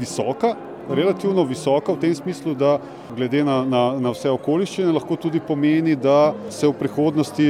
visoka, 0.00 0.54
relativno 0.88 1.44
visoka 1.44 1.92
v 1.92 2.00
tem 2.00 2.14
smislu, 2.14 2.54
da 2.54 2.78
glede 3.16 3.44
na, 3.44 3.64
na, 3.64 3.82
na 4.00 4.12
vse 4.14 4.30
okoliščine 4.30 4.92
lahko 4.92 5.16
tudi 5.16 5.40
pomeni, 5.40 5.96
da 5.96 6.32
se 6.50 6.68
v 6.68 6.76
prihodnosti 6.78 7.48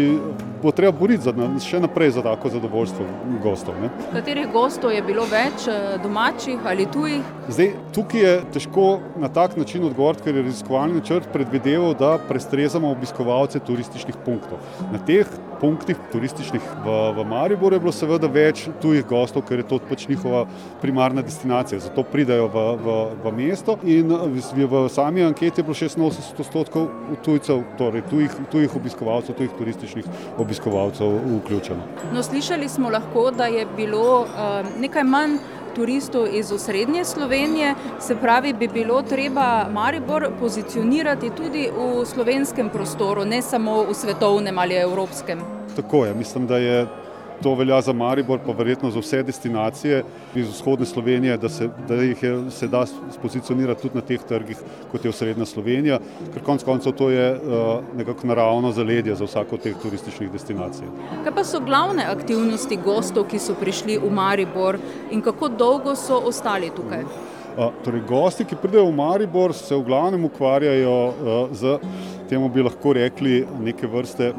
bo 0.62 0.72
treba 0.72 0.92
boriti 0.98 1.24
za, 1.24 1.32
še 1.64 1.80
naprej 1.80 2.14
za 2.16 2.22
tako 2.24 2.50
zadovoljstvo 2.52 3.06
gostov. 3.42 3.76
Ne. 3.80 3.90
Katerih 4.12 4.50
gostov 4.52 4.92
je 4.92 5.02
bilo 5.04 5.24
več, 5.30 5.66
domačih 6.02 6.66
ali 6.68 6.86
tujih? 6.92 7.24
Zdaj, 7.48 7.72
tukaj 7.96 8.24
je 8.24 8.34
težko 8.56 8.86
na 9.20 9.30
tak 9.32 9.56
način 9.56 9.84
odgovoriti, 9.88 10.26
ker 10.26 10.36
je 10.36 10.44
raziskovalni 10.48 11.00
načrt 11.00 11.30
predvideval, 11.32 11.94
da 11.98 12.16
prestrezamo 12.28 12.90
obiskovalce 12.92 13.62
turističnih 13.64 14.20
punktov. 14.24 14.60
Na 14.92 15.00
teh 15.06 15.28
punktih 15.60 15.98
turističnih 16.12 16.62
v, 16.84 16.98
v 17.16 17.24
Mariboru 17.28 17.76
je 17.76 17.84
bilo 17.84 17.92
seveda 17.92 18.28
več 18.32 18.66
tujih 18.82 19.04
gostov, 19.08 19.44
ker 19.48 19.60
je 19.60 19.68
to 19.68 19.80
pač 19.88 20.06
njihova 20.08 20.46
primarna 20.80 21.24
destinacija, 21.24 21.80
zato 21.84 22.04
pridajo 22.04 22.48
v, 22.52 22.66
v, 22.80 22.98
v 23.24 23.34
mesto 23.36 23.76
in 23.84 24.12
v, 24.12 24.40
v 24.64 24.84
sami 24.92 25.24
anketi 25.24 25.49
je 25.58 25.62
bilo 25.62 25.74
86 25.74 26.40
odstotkov 26.40 26.88
tujcev, 27.24 27.62
torej 27.78 28.02
tujih, 28.10 28.30
tujih 28.50 28.76
obiskovalcev, 28.76 29.34
tujih 29.34 29.50
turističnih 29.58 30.04
obiskovalcev 30.38 31.16
vključeno. 31.44 31.82
No, 32.14 32.22
slišali 32.22 32.68
smo 32.68 32.90
lahko, 32.90 33.30
da 33.30 33.46
je 33.46 33.66
bilo 33.76 34.20
uh, 34.20 34.80
nekaj 34.80 35.04
manj 35.04 35.38
turistov 35.74 36.26
iz 36.34 36.52
osrednje 36.52 37.04
Slovenije, 37.04 37.74
se 38.00 38.16
pravi, 38.16 38.52
bi 38.52 38.68
bilo 38.68 39.02
treba 39.02 39.68
Maribor 39.72 40.28
pozicionirati 40.40 41.30
tudi 41.36 41.68
v 41.76 42.06
slovenskem 42.06 42.68
prostoru, 42.68 43.24
ne 43.24 43.42
samo 43.42 43.82
v 43.84 43.94
svetovnem 43.94 44.58
ali 44.58 44.74
evropskem. 44.74 45.40
Tako 45.76 46.04
je, 46.04 46.14
mislim, 46.14 46.46
da 46.46 46.58
je. 46.58 46.99
To 47.42 47.54
velja 47.54 47.80
za 47.80 47.92
Maribor, 47.92 48.38
pa 48.46 48.52
verjetno 48.52 48.90
za 48.90 49.00
vse 49.00 49.22
destinacije 49.22 50.02
iz 50.34 50.48
vzhodne 50.48 50.86
Slovenije, 50.86 51.36
da 51.36 51.48
se, 51.48 51.68
da 51.88 51.94
jih 51.94 52.22
je, 52.22 52.50
se 52.50 52.68
da 52.68 52.84
spozicionirati 52.86 53.82
tudi 53.82 53.94
na 53.94 54.00
teh 54.00 54.20
trgih, 54.28 54.58
kot 54.92 55.04
je 55.04 55.10
osrednja 55.10 55.46
Slovenija, 55.46 55.98
ker 56.34 56.42
konec 56.44 56.64
koncev 56.64 56.92
to 56.92 57.10
je 57.10 57.32
uh, 57.32 57.80
nekako 57.96 58.26
naravno 58.26 58.72
zaledje 58.72 59.14
za 59.14 59.24
vsako 59.24 59.56
od 59.56 59.62
teh 59.62 59.76
turističnih 59.82 60.30
destinacij. 60.32 60.86
Kaj 61.24 61.34
pa 61.34 61.44
so 61.44 61.60
glavne 61.64 62.04
aktivnosti 62.04 62.76
gostov, 62.84 63.24
ki 63.32 63.38
so 63.38 63.56
prišli 63.56 63.98
v 63.98 64.12
Maribor 64.12 64.78
in 65.10 65.22
kako 65.22 65.48
dolgo 65.48 65.96
so 65.96 66.20
ostali 66.28 66.70
tukaj? 66.76 67.04
Uh, 67.04 67.29
torej, 67.84 68.02
gosti, 68.08 68.44
ki 68.44 68.58
pridejo 68.60 68.86
v 68.88 68.96
Maribor, 68.96 69.54
se 69.54 69.74
v 69.74 69.84
glavnem 69.86 70.24
ukvarjajo 70.24 70.96
z 71.52 71.78
temu 72.30 72.48
bi 72.48 72.62
lahko 72.62 72.92
rekli 72.94 73.40
neke 73.64 73.88
vrste 73.90 74.30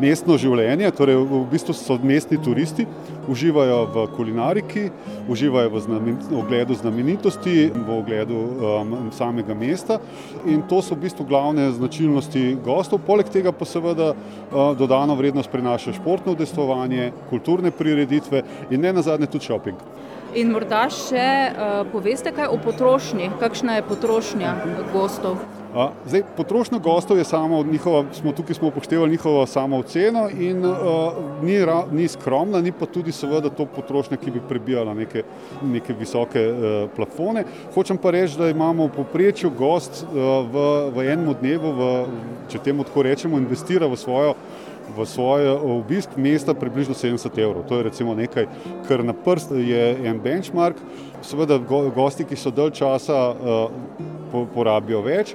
mestno 0.00 0.34
življenje, 0.40 0.90
torej 0.98 1.20
v 1.30 1.42
bistvu 1.50 1.74
so 1.78 1.94
mestni 2.02 2.40
turisti, 2.42 2.86
uživajo 3.30 3.78
v 3.94 4.06
kulinariki, 4.16 4.82
uživajo 5.30 5.70
v 5.70 5.82
znamen, 5.84 6.16
ogledu 6.40 6.74
znamenitosti, 6.78 7.68
v 7.70 7.98
ogledu 8.00 8.40
um, 8.40 8.96
samega 9.14 9.54
mesta 9.54 10.00
in 10.46 10.64
to 10.66 10.82
so 10.82 10.98
v 10.98 11.06
bistvu 11.06 11.26
glavne 11.30 11.68
značilnosti 11.76 12.56
gostov. 12.66 13.04
Poleg 13.06 13.30
tega 13.30 13.54
pa 13.54 13.68
seveda 13.68 14.12
uh, 14.12 14.74
dodano 14.78 15.14
vrednost 15.18 15.52
prinaša 15.52 15.94
športno 16.00 16.34
udestovanje, 16.34 17.12
kulturne 17.30 17.70
prireditve 17.70 18.42
in 18.70 18.82
ne 18.82 18.94
nazadnje 18.98 19.30
tudi 19.30 19.52
šoping. 19.52 19.86
In 20.34 20.50
morda 20.50 20.86
še 20.90 21.26
uh, 21.52 21.76
poveste 21.92 22.32
kaj 22.34 22.50
o 22.50 22.58
potrošnji, 22.58 23.30
kakšna 23.40 23.78
je 23.78 23.86
potrošnja 23.86 24.56
gostov? 24.92 25.38
Zdaj, 26.06 26.22
potrošnja 26.36 26.78
gostov 26.78 27.18
je 27.18 27.24
samo 27.24 27.62
njihova, 27.62 28.04
smo 28.12 28.32
tukaj 28.32 28.54
smo 28.54 28.68
upoštevali 28.68 29.10
njihovo 29.10 29.46
samo 29.46 29.76
oceno 29.78 30.28
in 30.28 30.64
uh, 30.64 30.76
ni, 31.42 31.58
ra, 31.64 31.84
ni 31.92 32.08
skromna, 32.08 32.60
ni 32.60 32.72
pa 32.72 32.86
tudi 32.86 33.12
seveda 33.12 33.50
to 33.50 33.66
potrošnja, 33.66 34.16
ki 34.16 34.30
bi 34.30 34.40
prebijala 34.48 34.94
neke, 34.94 35.22
neke 35.62 35.92
visoke 35.92 36.40
uh, 36.48 36.88
plafone. 36.96 37.44
Hočem 37.74 37.98
pa 37.98 38.10
reči, 38.10 38.38
da 38.38 38.48
imamo 38.48 38.86
v 38.86 38.96
poprečju 38.96 39.50
gost 39.58 40.04
uh, 40.04 40.16
v, 40.48 40.64
v 40.96 41.10
enem 41.12 41.34
dnevu, 41.42 41.72
v, 41.76 41.90
če 42.48 42.64
temu 42.64 42.84
tako 42.84 43.04
rečemo, 43.04 43.38
investira 43.38 43.86
v 43.86 44.00
svojo 44.00 44.34
v 44.96 45.06
svoj 45.06 45.48
obisk 45.56 46.16
mesta 46.16 46.54
približno 46.54 46.94
70 46.94 47.38
evrov. 47.38 47.64
To 47.68 47.76
je 47.76 47.82
recimo 47.82 48.14
nekaj, 48.14 48.46
kar 48.88 49.04
na 49.04 49.12
prst 49.12 49.50
je 49.50 49.96
en 50.06 50.20
benchmark. 50.20 50.76
Seveda 51.22 51.58
gosti, 51.94 52.24
ki 52.24 52.36
so 52.36 52.50
dalj 52.54 52.70
časa 52.78 53.34
porabijo 54.54 55.00
več. 55.00 55.32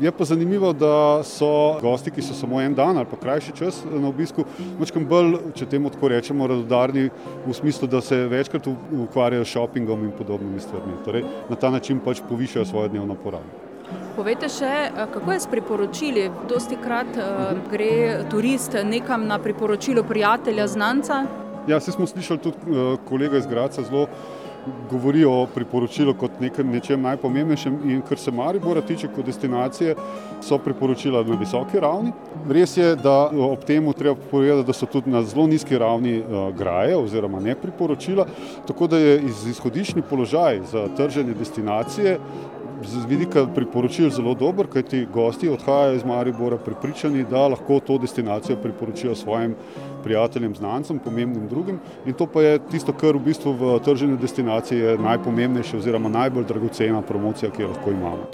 Je 0.00 0.12
pa 0.12 0.24
zanimivo, 0.24 0.70
da 0.72 1.22
so 1.26 1.80
gosti, 1.82 2.12
ki 2.14 2.22
so 2.22 2.36
samo 2.38 2.60
en 2.62 2.74
dan 2.74 2.96
ali 2.96 3.08
pa 3.10 3.16
krajši 3.16 3.56
čas 3.56 3.82
na 3.88 4.08
obisku, 4.08 4.44
močkam 4.78 5.04
bolj, 5.08 5.36
če 5.58 5.66
temu 5.66 5.90
tako 5.90 6.12
rečemo, 6.12 6.46
radodarni 6.46 7.08
v 7.46 7.56
smislu, 7.56 7.88
da 7.90 8.00
se 8.00 8.20
večkrat 8.30 8.68
ukvarjajo 8.68 9.44
s 9.44 9.52
shoppingom 9.56 10.06
in 10.06 10.14
podobnimi 10.16 10.60
stvarmi. 10.60 11.02
Torej, 11.04 11.26
na 11.50 11.56
ta 11.56 11.70
način 11.70 12.00
pač 12.04 12.22
povišajo 12.28 12.68
svojo 12.68 12.92
dnevno 12.94 13.18
porabo. 13.18 13.71
Povejte 14.16 14.48
še, 14.52 14.72
kako 15.14 15.32
je 15.32 15.40
s 15.40 15.48
priporočili? 15.48 16.26
Dosti 16.48 16.76
krat 16.76 17.16
uh, 17.16 17.54
gre 17.72 18.24
turist 18.30 18.76
nekam 18.84 19.26
na 19.26 19.38
priporočilo 19.38 20.04
prijatelja, 20.04 20.66
znanca? 20.68 21.24
Ja, 21.68 21.80
se 21.80 21.92
smo 21.92 22.06
slišali 22.06 22.40
tudi 22.42 22.70
uh, 22.70 22.98
kolega 23.08 23.38
iz 23.38 23.46
Graca 23.46 23.82
zelo 23.82 24.08
govori 24.90 25.24
o 25.24 25.46
priporočilu 25.54 26.14
kot 26.14 26.38
nekem, 26.40 26.70
nečem 26.70 27.02
najpomembnejšem 27.02 27.78
in 27.90 28.02
kar 28.06 28.18
se 28.18 28.30
Maribora 28.30 28.80
tiče 28.80 29.08
kot 29.14 29.26
destinacije, 29.26 29.94
so 30.42 30.58
priporočila 30.58 31.22
na 31.26 31.36
visoki 31.36 31.80
ravni. 31.80 32.12
Res 32.50 32.76
je, 32.76 32.94
da 32.96 33.30
ob 33.32 33.64
tem 33.66 33.92
treba 33.92 34.14
povedati, 34.30 34.66
da 34.66 34.72
so 34.72 34.86
tudi 34.86 35.10
na 35.10 35.22
zelo 35.22 35.46
nizki 35.46 35.78
ravni 35.78 36.18
uh, 36.20 36.54
graje 36.54 36.96
oziroma 36.96 37.40
ne 37.40 37.54
priporočila, 37.54 38.26
tako 38.66 38.86
da 38.86 38.98
je 38.98 39.20
iz, 39.20 39.46
izhodišni 39.46 40.02
položaj 40.02 40.60
za 40.70 40.88
trženje 40.96 41.34
destinacije 41.34 42.18
z 42.84 43.04
vidika 43.08 43.46
priporočil 43.54 44.10
zelo 44.10 44.34
dober, 44.34 44.66
kajti 44.66 45.06
gosti 45.12 45.48
odhajajo 45.48 45.94
iz 45.94 46.04
Maribora 46.04 46.56
pripričani, 46.56 47.24
da 47.30 47.48
lahko 47.48 47.80
to 47.80 47.98
destinacijo 47.98 48.56
priporočijo 48.56 49.14
svojim 49.14 49.54
prijateljem, 50.04 50.54
znancem, 50.54 50.98
pomembnim 50.98 51.48
drugim. 51.48 51.78
In 52.06 52.12
to 52.12 52.26
pa 52.26 52.42
je 52.42 52.58
tisto, 52.70 52.92
kar 52.92 53.16
v 53.16 53.24
bistvu 53.24 53.52
v 53.52 53.78
trženju 53.84 54.16
destinacije 54.16 54.80
je 54.80 54.98
najpomembnejše 54.98 55.76
oziroma 55.76 56.08
najbolj 56.08 56.44
dragocena 56.44 57.02
promocija, 57.02 57.50
ki 57.50 57.62
jo 57.62 57.68
lahko 57.68 57.90
imamo. 57.90 58.26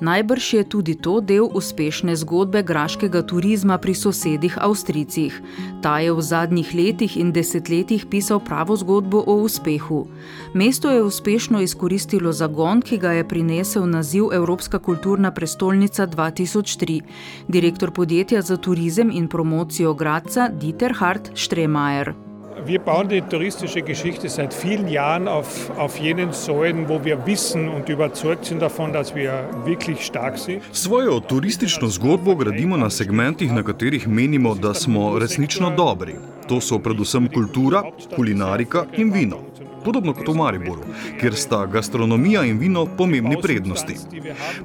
Najbrž 0.00 0.52
je 0.54 0.64
tudi 0.64 0.94
to 0.94 1.20
del 1.20 1.48
uspešne 1.54 2.16
zgodbe 2.16 2.62
graškega 2.62 3.22
turizma 3.22 3.78
pri 3.78 3.94
sosedih 3.94 4.56
Avstrijcih. 4.60 5.42
Ta 5.82 5.98
je 6.00 6.12
v 6.12 6.22
zadnjih 6.22 6.74
letih 6.74 7.16
in 7.16 7.32
desetletjih 7.32 8.06
pisal 8.06 8.40
pravo 8.40 8.76
zgodbo 8.76 9.20
o 9.26 9.34
uspehu. 9.44 10.06
Mesto 10.54 10.90
je 10.90 11.02
uspešno 11.02 11.60
izkoristilo 11.60 12.32
zagon, 12.32 12.80
ki 12.82 12.98
ga 12.98 13.12
je 13.12 13.28
prinesel 13.28 13.84
naziv 13.86 14.32
Evropska 14.32 14.78
kulturna 14.78 15.30
prestolnica 15.30 16.06
2003. 16.06 17.00
Direktor 17.48 17.92
podjetja 17.92 18.42
za 18.42 18.56
turizem 18.56 19.10
in 19.10 19.28
promocijo 19.28 19.94
Gradca 19.94 20.48
Dieter 20.48 20.92
Hart 20.92 21.30
Stremajer. 21.34 22.29
Wir 22.66 22.78
bauen 22.78 23.08
die 23.08 23.22
touristische 23.22 23.82
Geschichte 23.82 24.28
seit 24.28 24.52
vielen 24.54 24.88
Jahren 24.88 25.28
auf, 25.28 25.70
auf 25.78 25.98
jenen 25.98 26.32
Säulen, 26.32 26.88
wo 26.88 27.04
wir 27.04 27.26
wissen 27.26 27.68
und 27.68 27.88
überzeugt 27.88 28.44
sind 28.44 28.60
davon, 28.60 28.92
dass 28.92 29.14
wir 29.14 29.48
wirklich 29.64 30.04
stark 30.04 30.38
sind. 30.38 30.62
Svojo 30.72 31.20
turistično 31.20 31.88
zgodbo 31.88 32.34
gradimo 32.34 32.76
na 32.76 32.90
segmentih, 32.90 33.52
na 33.52 33.62
katerih 33.62 34.06
menimo, 34.08 34.54
da 34.54 34.74
smo 34.74 35.18
resnično 35.18 35.70
dobri. 35.70 36.14
To 36.50 36.60
so 36.60 36.80
predvsem 36.82 37.28
kultura, 37.30 37.82
kulinarika 38.16 38.86
in 38.98 39.12
vino. 39.12 39.36
Podobno 39.84 40.12
kot 40.12 40.28
v 40.28 40.34
Mariboru, 40.34 40.82
kjer 41.20 41.34
sta 41.38 41.60
gastronomija 41.66 42.42
in 42.44 42.58
vino 42.58 42.82
pomembni 42.98 43.36
prednosti. 43.42 43.94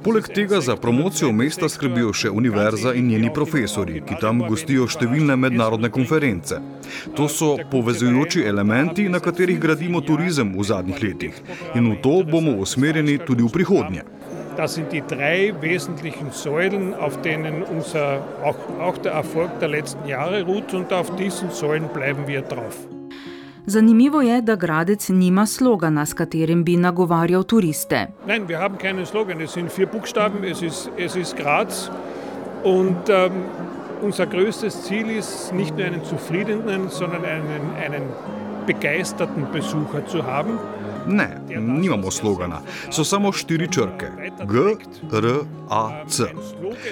Poleg 0.04 0.28
tega 0.34 0.60
za 0.62 0.76
promocijo 0.76 1.30
mesta 1.32 1.70
skrbijo 1.70 2.10
še 2.14 2.32
univerza 2.34 2.96
in 2.98 3.08
njeni 3.08 3.30
profesori, 3.34 4.02
ki 4.02 4.18
tam 4.22 4.42
gostijo 4.50 4.90
številne 4.90 5.38
mednarodne 5.38 5.94
konference. 5.94 6.58
To 7.16 7.30
so 7.30 7.54
povezujoči 7.72 8.44
elementi, 8.50 9.06
na 9.10 9.22
katerih 9.22 9.62
gradimo 9.62 10.02
turizem 10.02 10.58
v 10.58 10.66
zadnjih 10.66 11.04
letih. 11.04 11.42
In 11.76 11.94
v 11.94 12.02
to 12.02 12.18
bomo 12.26 12.58
usmerjeni 12.66 13.20
tudi 13.22 13.46
v 13.46 13.54
prihodnje. 13.54 14.04
Das 14.58 14.76
sind 14.76 14.92
die 14.92 15.02
drei 15.02 15.54
wesentlichen 15.60 16.32
Säulen, 16.32 16.94
auf 16.94 17.22
denen 17.22 17.64
unser, 17.64 18.22
auch, 18.42 18.56
auch 18.80 18.98
der 18.98 19.12
Erfolg 19.12 19.60
der 19.60 19.68
letzten 19.68 20.08
Jahre 20.08 20.44
ruht, 20.44 20.74
und 20.74 20.94
auf 20.94 21.14
diesen 21.18 21.52
Säulen 21.52 21.90
bleiben 21.90 22.26
wir 22.26 22.42
drauf. 22.42 22.88
Zanimivo 23.68 24.22
je, 24.22 24.42
da 24.42 24.56
Gradec 24.56 25.10
nima 25.10 25.46
slogana, 25.46 26.04
s 26.04 26.16
katerim 26.16 26.64
bi 26.64 26.78
nagovarjal 26.78 27.44
turiste. 27.44 28.10
Nein, 28.28 28.48
wir 28.48 28.60
haben 28.60 28.78
keinen 28.78 29.06
Slogan. 29.06 29.42
Es 29.42 29.54
sind 29.54 29.72
vier 29.72 29.88
Buchstaben. 29.88 30.44
Es 30.44 30.62
ist, 30.62 30.92
es 30.98 31.16
ist 31.16 31.36
Graz. 31.36 31.90
Und 32.64 33.10
ähm, 33.10 33.32
unser 34.04 34.28
größtes 34.28 34.84
Ziel 34.84 35.10
ist, 35.10 35.52
nicht 35.52 35.76
nur 35.76 35.86
einen 35.86 36.04
zufriedenen, 36.04 36.90
sondern 36.90 37.26
einen, 37.26 37.76
einen 37.84 38.04
begeisterten 38.68 39.48
Besucher 39.52 40.06
zu 40.06 40.26
haben. 40.26 40.60
Ne, 41.08 41.42
nimamo 41.60 42.12
slogana, 42.12 42.62
so 42.92 43.04
samo 43.04 43.32
štiri 43.32 43.68
črke: 43.72 44.08
G, 44.46 44.76
R, 45.18 45.28
A, 45.70 46.06
C. 46.08 46.24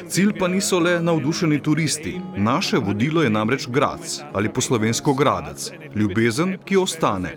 Cilj 0.10 0.34
pa 0.39 0.48
niso 0.48 0.79
le 0.79 1.00
navdušeni 1.01 1.62
turisti. 1.63 2.22
Naše 2.38 2.77
vodilo 2.77 3.24
je 3.24 3.29
namreč 3.29 3.67
Grac 3.67 4.20
ali 4.34 4.50
po 4.50 4.62
slovensko 4.62 5.13
Gradec, 5.13 5.72
ljubezen, 5.96 6.58
ki 6.65 6.77
ostane. 6.77 7.36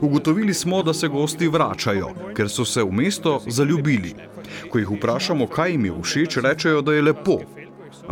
Ugotovili 0.00 0.54
smo, 0.54 0.82
da 0.82 0.94
se 0.94 1.08
gosti 1.08 1.48
vračajo, 1.48 2.10
ker 2.36 2.48
so 2.48 2.64
se 2.64 2.82
v 2.82 2.92
mesto 2.92 3.40
zaljubili. 3.46 4.14
Ko 4.70 4.78
jih 4.78 4.90
vprašamo, 4.90 5.46
kaj 5.46 5.70
jim 5.70 5.84
je 5.84 5.92
všeč, 6.02 6.36
rečejo, 6.36 6.82
da 6.82 6.92
je 6.92 7.02
lepo, 7.02 7.38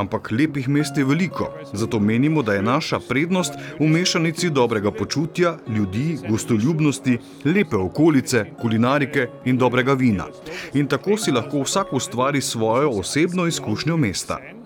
ampak 0.01 0.31
lepih 0.33 0.69
mest 0.69 0.97
je 0.97 1.05
veliko, 1.05 1.51
zato 1.73 2.01
menimo, 2.01 2.43
da 2.43 2.55
je 2.55 2.63
naša 2.63 3.01
prednost 3.09 3.59
v 3.81 3.89
mešanici 3.89 4.51
dobrega 4.51 4.91
počutja, 4.91 5.57
ljudi, 5.69 6.19
gostoljubnosti, 6.29 7.19
lepe 7.45 7.77
okolice, 7.77 8.45
kulinarike 8.61 9.29
in 9.45 9.59
dobrega 9.59 9.93
vina. 9.93 10.27
In 10.75 10.87
tako 10.87 11.17
si 11.17 11.33
lahko 11.33 11.63
vsak 11.63 11.93
ustvari 11.93 12.41
svojo 12.41 12.91
osebno 12.91 13.47
izkušnjo 13.47 13.97
mesta. 13.97 14.60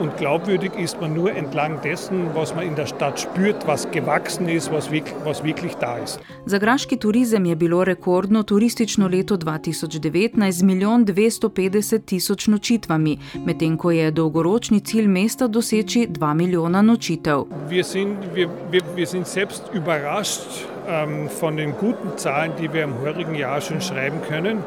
Und 0.00 0.16
glaubwürdig 0.16 0.72
ist 0.78 1.00
man 1.00 1.14
nur 1.14 1.32
entlang 1.32 1.80
dessen, 1.82 2.34
was 2.34 2.54
man 2.54 2.66
in 2.66 2.74
der 2.74 2.86
Stadt 2.86 3.20
spürt, 3.20 3.66
was 3.66 3.90
gewachsen 3.90 4.48
ist, 4.48 4.72
was 4.72 4.90
wirklich, 4.90 5.14
was 5.24 5.44
wirklich 5.44 5.74
da 5.74 5.98
ist. 5.98 6.20
Za 6.46 6.58
graški 6.58 6.96
turizem 6.96 7.44
je 7.44 7.56
bilo 7.56 7.84
rekordno 7.84 8.42
turistično 8.42 9.08
leto 9.08 9.36
2019 9.36 10.52
z 10.52 10.62
milijon 10.62 11.04
250 11.04 12.04
tisoč 12.04 12.46
nočitvami, 12.46 13.18
medtem 13.46 13.76
ko 13.76 13.90
je 13.90 14.10
dolgoročni 14.10 14.80
cilj 14.80 15.08
mesta 15.08 15.46
doseči 15.46 16.06
2 16.10 16.34
milijona 16.34 16.82
nočitev. 16.82 17.44
Wir 17.68 17.84
sind, 17.84 18.16
wir, 18.34 18.48
wir, 18.70 18.82
wir 18.96 19.06
sind 19.06 19.26
selbst 19.26 19.62
überrascht 19.74 20.66
ähm, 20.88 21.28
von 21.40 21.56
den 21.56 21.72
guten 21.72 22.18
Zahlen, 22.18 22.52
die 22.60 22.72
wir 22.72 22.84
im 22.84 22.94
vorigen 22.94 23.34
Jahr 23.34 23.60
schon 23.60 23.80
schreiben 23.80 24.20
können. 24.28 24.58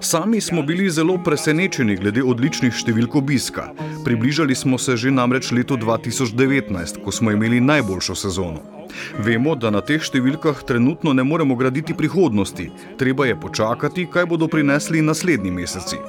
Sami 0.00 0.40
smo 0.40 0.62
bili 0.62 0.90
zelo 0.90 1.18
presenečeni 1.24 1.96
glede 1.96 2.22
odličnih 2.22 2.74
številk 2.74 3.16
obiska. 3.20 3.70
Približali 4.04 4.54
smo 4.54 4.78
se 4.78 4.96
že 4.96 5.10
namreč 5.10 5.52
letu 5.52 5.76
2019, 5.76 7.02
ko 7.04 7.12
smo 7.12 7.30
imeli 7.30 7.60
najboljšo 7.60 8.14
sezono. 8.14 8.62
Vemo, 9.18 9.54
da 9.54 9.70
na 9.70 9.82
teh 9.86 10.02
številkah 10.02 10.64
trenutno 10.66 11.12
ne 11.14 11.24
moremo 11.24 11.56
graditi 11.56 11.94
prihodnosti, 11.94 12.70
treba 12.98 13.26
je 13.26 13.36
počakati, 13.38 14.08
kaj 14.10 14.26
bodo 14.26 14.48
prinesli 14.48 15.02
naslednji 15.02 15.50
meseci. 15.50 16.00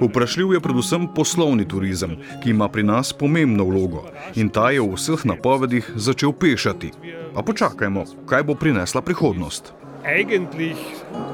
Vprašljiv 0.00 0.52
je 0.52 0.60
predvsem 0.60 1.06
poslovni 1.14 1.68
turizem, 1.68 2.16
ki 2.42 2.50
ima 2.50 2.68
pri 2.68 2.82
nas 2.86 3.12
pomembno 3.12 3.64
vlogo 3.64 4.04
in 4.34 4.48
ta 4.48 4.70
je 4.70 4.80
v 4.80 4.94
vseh 4.94 5.24
napovedih 5.28 5.92
začel 5.96 6.32
pešati. 6.32 6.92
A 7.34 7.42
počakajmo, 7.42 8.04
kaj 8.28 8.44
bo 8.44 8.54
prinesla 8.54 9.02
prihodnost. 9.02 9.72
Eigentlich 10.04 10.76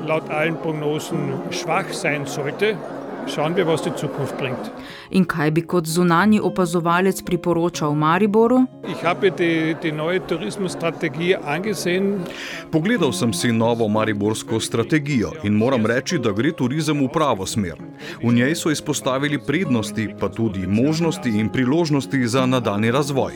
laut 0.06 0.28
allen 0.30 0.56
Prognosen 0.56 1.32
schwach 1.50 1.88
sein 1.92 2.26
sollte. 2.26 2.76
Schauen 3.28 3.56
wir, 3.56 3.66
was 3.66 3.82
die 3.82 3.92
Zukunft 3.94 4.38
bringt. 4.38 4.70
In 5.10 5.24
kaj 5.24 5.50
bi 5.50 5.62
kot 5.62 5.86
zunani 5.86 6.40
opazovalec 6.40 7.22
priporočal 7.24 7.94
Mariboru? 7.94 8.62
Ich 8.88 9.04
habe 9.04 9.30
die, 9.30 9.74
die 9.82 9.92
neue 9.92 10.20
Tourismusstrategie 10.26 11.36
angesehen. 11.36 12.24
Pogledal 12.70 13.12
sem 13.12 13.32
si 13.32 13.52
novo 13.52 13.88
mariborsko 13.88 14.60
strategijo 14.60 15.32
in 15.42 15.54
moram 15.54 15.86
reči, 15.86 16.18
da 16.18 16.32
gre 16.32 16.52
turizem 16.52 17.04
v 17.04 17.08
pravo 17.12 17.46
smer. 17.46 17.76
V 18.22 18.32
njej 18.32 18.54
so 18.54 18.70
izpostavili 18.70 19.38
prednosti, 19.38 20.08
pa 20.20 20.28
tudi 20.28 20.66
možnosti 20.66 21.28
in 21.28 21.48
priložnosti 21.48 22.28
za 22.28 22.46
nadaljni 22.46 22.90
razvoj. 22.90 23.32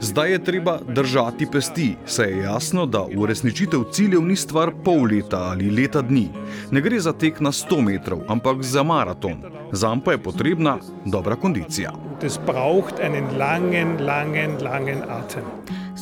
Zdaj 0.00 0.32
je 0.32 0.44
treba 0.44 0.78
držati 0.88 1.46
pesti, 1.52 1.96
saj 2.06 2.30
je 2.30 2.42
jasno, 2.42 2.86
da 2.86 3.06
uresničitev 3.16 3.84
ciljev 3.92 4.22
ni 4.22 4.36
stvar 4.36 4.72
pol 4.84 5.02
leta 5.10 5.38
ali 5.50 5.70
leta 5.70 6.02
dni. 6.02 6.28
Ne 6.70 6.80
gre 6.80 7.00
za 7.00 7.12
tek 7.12 7.40
na 7.40 7.52
100 7.52 7.82
metrov, 7.82 8.20
ampak 8.28 8.62
za 8.62 8.82
maraton. 8.82 9.15
Zam 9.72 10.00
pa 10.00 10.12
je 10.12 10.18
potrebna 10.18 10.78
dobra 11.04 11.36
kondicija. 11.36 11.92
Das 12.22 12.38
braucht 12.46 13.00
einen 13.00 13.38
langen, 13.38 14.00
langen, 14.00 14.62
langen 14.62 15.02
Atem. 15.08 15.44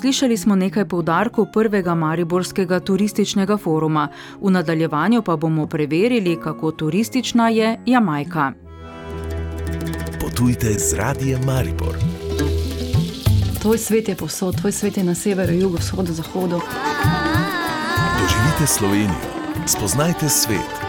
Slišali 0.00 0.36
smo 0.36 0.54
nekaj 0.56 0.84
poudarkov 0.84 1.46
prvega 1.52 1.94
Mariborskega 1.94 2.80
turističnega 2.80 3.56
foruma, 3.56 4.08
v 4.40 4.50
nadaljevanju 4.50 5.22
pa 5.22 5.36
bomo 5.36 5.66
preverili, 5.66 6.36
kako 6.40 6.70
turistična 6.70 7.48
je 7.48 7.78
Jamajka. 7.86 8.52
Potujte 10.20 10.66
z 10.78 10.94
radijem 10.94 11.44
Maribor. 11.46 11.96
Tvoj 13.62 13.78
svet 13.78 14.08
je 14.08 14.16
povsod, 14.16 14.56
tvoj 14.60 14.72
svet 14.72 14.96
je 14.96 15.04
na 15.04 15.14
severu, 15.14 15.52
jugu, 15.52 15.76
vzhodu, 15.76 16.12
zahodu. 16.12 16.60
Doživite 18.20 18.66
Slovenijo, 18.66 19.24
spoznajte 19.66 20.28
svet. 20.28 20.83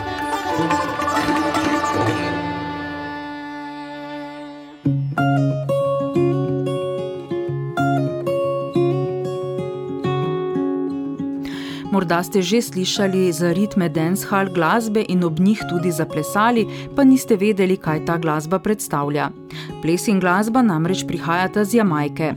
Morda 12.05 12.21
ste 12.21 12.45
že 12.45 12.61
slišali 12.61 13.33
za 13.33 13.49
ritme 13.49 13.89
dancehall 13.89 14.53
glasbe 14.53 15.01
in 15.09 15.25
ob 15.25 15.41
njih 15.41 15.57
tudi 15.65 15.89
zaplesali, 15.89 16.69
pa 16.93 17.01
niste 17.01 17.33
vedeli, 17.33 17.81
kaj 17.81 18.05
ta 18.05 18.21
glasba 18.21 18.59
predstavlja. 18.61 19.33
Ples 19.81 20.05
in 20.05 20.21
glasba 20.21 20.61
namreč 20.61 21.01
prihajata 21.09 21.65
z 21.65 21.81
Jamajke. 21.81 22.29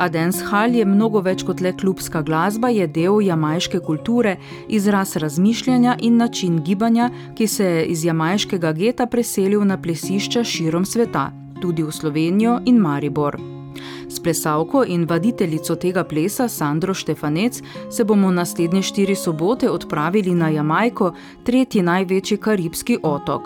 A 0.00 0.08
dancehall 0.08 0.72
je 0.72 0.88
mnogo 0.88 1.20
več 1.20 1.44
kot 1.44 1.60
le 1.60 1.76
klubska 1.76 2.24
glasba, 2.24 2.72
je 2.72 2.88
del 2.88 3.20
jamajške 3.20 3.84
kulture, 3.84 4.38
izraz 4.72 5.12
razmišljanja 5.20 6.00
in 6.00 6.16
način 6.16 6.64
gibanja, 6.64 7.10
ki 7.36 7.44
se 7.46 7.64
je 7.64 7.86
iz 7.92 8.08
jamajškega 8.08 8.72
geta 8.72 9.04
preselil 9.04 9.68
na 9.68 9.76
plesišča 9.76 10.44
širom 10.44 10.88
sveta, 10.88 11.28
tudi 11.60 11.84
v 11.84 11.92
Slovenijo 11.92 12.62
in 12.64 12.80
Maribor. 12.80 13.59
S 14.08 14.20
plesalko 14.22 14.84
in 14.84 15.04
vaditeljico 15.08 15.74
tega 15.74 16.04
plesa 16.04 16.48
Sandro 16.48 16.94
Štefanec 16.94 17.62
se 17.90 18.04
bomo 18.04 18.30
naslednje 18.30 18.82
štiri 18.82 19.14
sobote 19.14 19.70
odpravili 19.70 20.34
na 20.34 20.48
Jamajko, 20.48 21.12
tretji 21.44 21.82
največji 21.82 22.36
karibski 22.36 22.98
otok. 23.02 23.42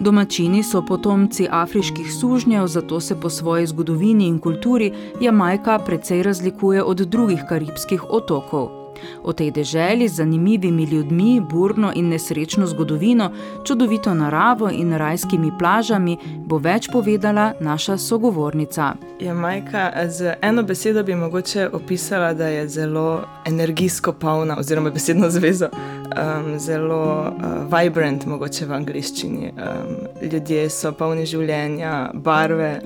Domačini 0.00 0.62
so 0.62 0.82
potomci 0.86 1.48
afriških 1.50 2.12
sužnjev, 2.20 2.66
zato 2.66 3.00
se 3.00 3.20
po 3.20 3.30
svoji 3.30 3.66
zgodovini 3.66 4.26
in 4.26 4.38
kulturi 4.38 4.92
Jamajka 5.20 5.78
precej 5.78 6.22
razlikuje 6.22 6.82
od 6.82 7.00
drugih 7.00 7.44
karibskih 7.48 8.04
otokov. 8.10 8.77
O 9.22 9.32
tej 9.32 9.50
deželi 9.50 10.08
z 10.08 10.14
zanimivimi 10.14 10.84
ljudmi, 10.84 11.40
burno 11.40 11.92
in 11.94 12.08
nesrečno 12.08 12.66
zgodovino, 12.66 13.30
čudovito 13.64 14.14
naravo 14.14 14.70
in 14.70 14.92
rajskimi 14.92 15.52
plažami 15.58 16.16
bo 16.46 16.58
več 16.58 16.88
povedala 16.92 17.52
naša 17.60 17.98
sogovornica. 17.98 18.94
Jamajka 19.20 19.92
z 20.08 20.34
eno 20.42 20.62
besedo 20.62 21.02
bi 21.02 21.14
mogoče 21.14 21.68
opisala, 21.72 22.34
da 22.34 22.48
je 22.48 22.68
zelo 22.68 23.22
energijsko 23.46 24.12
polna, 24.12 24.58
oziroma 24.58 24.90
besedno 24.90 25.30
zvezo, 25.30 25.68
um, 25.72 26.58
zelo 26.58 27.02
uh, 27.28 27.80
vibrant, 27.80 28.26
mogoče 28.26 28.66
v 28.66 28.72
angliščini. 28.72 29.52
Um, 29.52 29.96
ljudje 30.32 30.70
so 30.70 30.92
polni 30.92 31.26
življenja, 31.26 32.10
barve, 32.14 32.80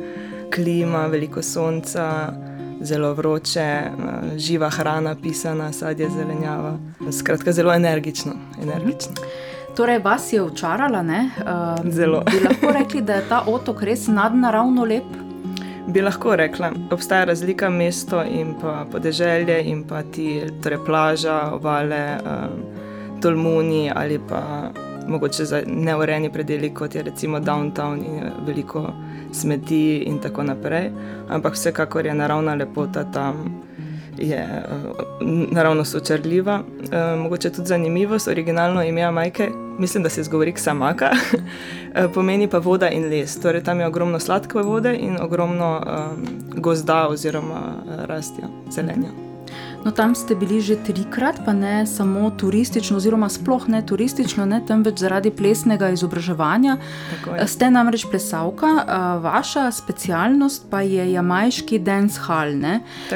klima, 0.55 1.07
veliko 1.07 1.43
sonca 1.43 2.33
zelo 2.83 3.15
vroče, 3.15 3.61
eh, 3.61 3.91
živa 4.39 4.71
hrana, 4.71 5.17
pisana, 5.23 5.73
sadje, 5.73 6.09
zelenjava. 6.11 6.79
Skratka, 7.13 7.53
zelo 7.53 7.75
energično. 7.75 8.33
energično. 8.63 9.13
Torej, 9.77 9.99
vas 9.99 10.33
je 10.33 10.43
očarala, 10.43 11.03
ne? 11.03 11.31
Uh, 11.39 11.93
zelo. 11.93 12.23
Bi 12.31 12.41
lahko 12.49 12.73
rekli, 12.73 13.01
da 13.01 13.15
je 13.15 13.29
ta 13.29 13.45
otok 13.47 13.83
res 13.83 14.07
nadnaravno 14.07 14.85
lep? 14.85 15.05
Bi 15.87 16.03
lahko 16.03 16.37
rekla, 16.37 16.71
obstaja 16.91 17.25
razlika 17.25 17.71
med 17.71 17.79
mesto 17.79 18.23
in 18.23 18.55
pa 18.61 18.85
podeželje, 18.93 19.63
in 19.65 19.85
pa 19.89 20.03
ti 20.03 20.43
torej 20.63 20.79
plaža, 20.87 21.51
obale, 21.55 22.19
um, 22.21 22.61
tolmuni 23.23 23.91
ali 23.95 24.21
pa 24.29 24.71
mogoče 25.09 25.45
za 25.45 25.63
neurejeni 25.67 26.33
predeli, 26.33 26.75
kot 26.75 26.95
je 26.95 27.03
recimo 27.03 27.41
downtown 27.41 27.97
in 28.07 28.31
veliko 28.47 28.93
smeti 29.33 29.97
in 29.97 30.19
tako 30.19 30.43
naprej. 30.43 30.91
Ampak 31.29 31.55
vsekakor 31.55 32.07
je 32.07 32.15
naravna 32.15 32.55
lepota 32.55 33.05
tam. 33.13 33.63
Je 34.19 34.65
uh, 34.69 35.27
naravno 35.51 35.85
sočrljiva, 35.85 36.61
uh, 36.61 37.21
mogoče 37.21 37.51
tudi 37.51 37.69
zanimivost, 37.69 38.29
originalno 38.29 38.83
ime 38.83 39.11
Majke, 39.11 39.49
mislim, 39.79 40.03
da 40.03 40.09
se 40.09 40.23
zgovori 40.23 40.53
Ksamaka, 40.53 41.11
pomeni 42.15 42.49
pa 42.49 42.59
voda 42.59 42.91
in 42.91 43.09
les. 43.09 43.41
Torej, 43.41 43.65
tam 43.65 43.81
je 43.81 43.87
ogromno 43.87 44.21
sladke 44.21 44.59
vode 44.59 44.95
in 44.95 45.17
ogromno 45.21 45.83
um, 45.87 46.27
gozda 46.61 47.09
oziroma 47.09 47.73
rastja, 48.07 48.49
zelenja. 48.71 49.22
No, 49.85 49.91
tam 49.91 50.15
ste 50.15 50.35
bili 50.35 50.61
že 50.61 50.77
trikrat, 50.77 51.41
pa 51.47 51.53
ne 51.53 51.87
samo 51.87 52.31
turistično, 52.31 52.97
oziroma 52.97 53.29
sploh 53.29 53.69
ne 53.69 53.83
turistično, 53.87 54.47
ne, 54.47 54.61
temveč 54.67 55.03
zaradi 55.03 55.31
plesnega 55.31 55.91
izobraževanja. 55.91 56.77
Ste 57.47 57.71
namreč 57.71 58.07
plesalka, 58.11 58.71
vaša 59.23 59.71
specialnost 59.75 60.69
pa 60.71 60.83
je 60.87 61.13
jamajški 61.13 61.79
dance 61.79 62.21
hall. 62.27 62.55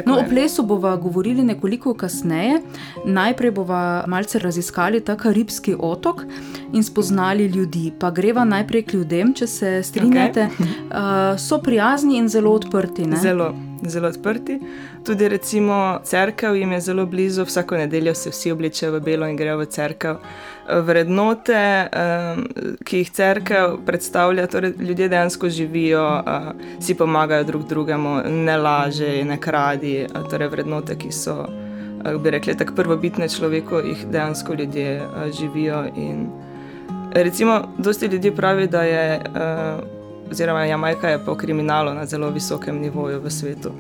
No, 0.07 0.19
o 0.19 0.25
plesu 0.29 0.63
bomo 0.67 0.97
govorili 0.97 1.45
nekoliko 1.45 1.95
kasneje. 1.95 2.63
Najprej 3.05 3.51
bomo 3.51 4.03
malce 4.07 4.39
raziskali 4.39 5.01
ta 5.01 5.17
karibski 5.17 5.77
otok 5.79 6.25
in 6.73 6.83
spoznali 6.83 7.47
ljudi. 7.47 7.93
Pa 8.01 8.11
greva 8.11 8.45
najprej 8.45 8.83
k 8.83 8.99
ljudem, 8.99 9.35
če 9.35 9.47
se 9.47 9.83
strinjate. 9.83 10.49
Okay. 10.59 11.39
So 11.39 11.59
prijazni 11.63 12.19
in 12.19 12.29
zelo 12.29 12.51
odprti. 12.57 13.07
Ne? 13.07 13.17
Zelo 13.23 13.55
zelo 13.83 14.09
odprti. 14.09 14.61
Tudi, 15.05 15.29
recimo, 15.29 16.01
crkva 16.05 16.49
jim 16.49 16.73
je 16.73 16.81
zelo 16.81 17.07
blizu, 17.07 17.45
vsako 17.45 17.77
nedeljo 17.77 18.15
se 18.15 18.31
vsi 18.31 18.53
oblečejo 18.53 18.93
v 18.93 19.01
belo 19.01 19.27
in 19.29 19.37
grejo 19.37 19.59
v 19.59 19.67
crkvo. 19.67 20.17
Vrednote, 20.67 21.89
ki 22.85 22.99
jih 22.99 23.11
crkva 23.11 23.77
predstavlja, 23.87 24.47
torej 24.47 24.73
ljudje 24.79 25.09
dejansko 25.09 25.49
živijo, 25.49 26.23
si 26.81 26.95
pomagajo 26.95 27.45
drug 27.45 27.69
drugemu, 27.69 28.17
ne 28.31 28.57
laže, 28.57 29.25
ne 29.25 29.41
kradi. 29.41 30.07
Torej, 30.31 30.49
vrednote, 30.49 30.97
ki 30.99 31.13
so, 31.13 31.45
bi 32.23 32.31
rekli, 32.31 32.57
tako 32.57 32.75
prvobitne 32.75 33.29
človeku, 33.29 33.79
jih 33.85 34.07
dejansko 34.11 34.55
ljudje 34.55 35.03
živijo. 35.39 35.85
In 35.97 36.27
recimo, 37.13 37.63
dosti 37.79 38.07
ljudi 38.07 38.31
pravi, 38.31 38.67
da 38.67 38.83
je 38.83 39.21
oziroma 40.31 40.65
Jamajka 40.65 41.09
je 41.09 41.25
po 41.25 41.35
kriminalu 41.35 41.95
na 41.95 42.07
zelo 42.07 42.31
visokem 42.31 42.81
nivoju 42.81 43.21
v 43.21 43.31
svetu. 43.31 43.73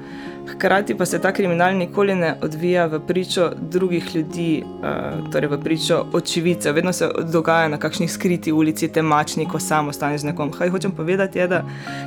Hkrati 0.47 0.95
pa 0.95 1.07
se 1.07 1.19
ta 1.19 1.33
kriminal 1.33 1.75
nikoli 1.77 2.15
ne 2.15 2.35
odvija 2.43 2.87
v 2.87 3.01
pričo 3.07 3.51
drugih 3.71 4.17
ljudi, 4.17 4.65
uh, 4.65 5.31
torej 5.33 5.49
v 5.49 5.61
pričo 5.63 6.07
očividcev. 6.13 6.75
Vedno 6.75 6.93
se 6.93 7.09
dogaja 7.33 7.69
na 7.69 7.79
kakšni 7.79 8.09
skriti 8.09 8.53
ulici, 8.53 8.89
temačni, 8.89 9.49
ko 9.49 9.59
samo 9.59 9.93
staneš 9.93 10.21
z 10.21 10.25
nekom. 10.25 10.53
Kaj 10.53 10.71
hočem 10.71 10.93
povedati, 10.93 11.39
je, 11.39 11.49
da 11.49 11.65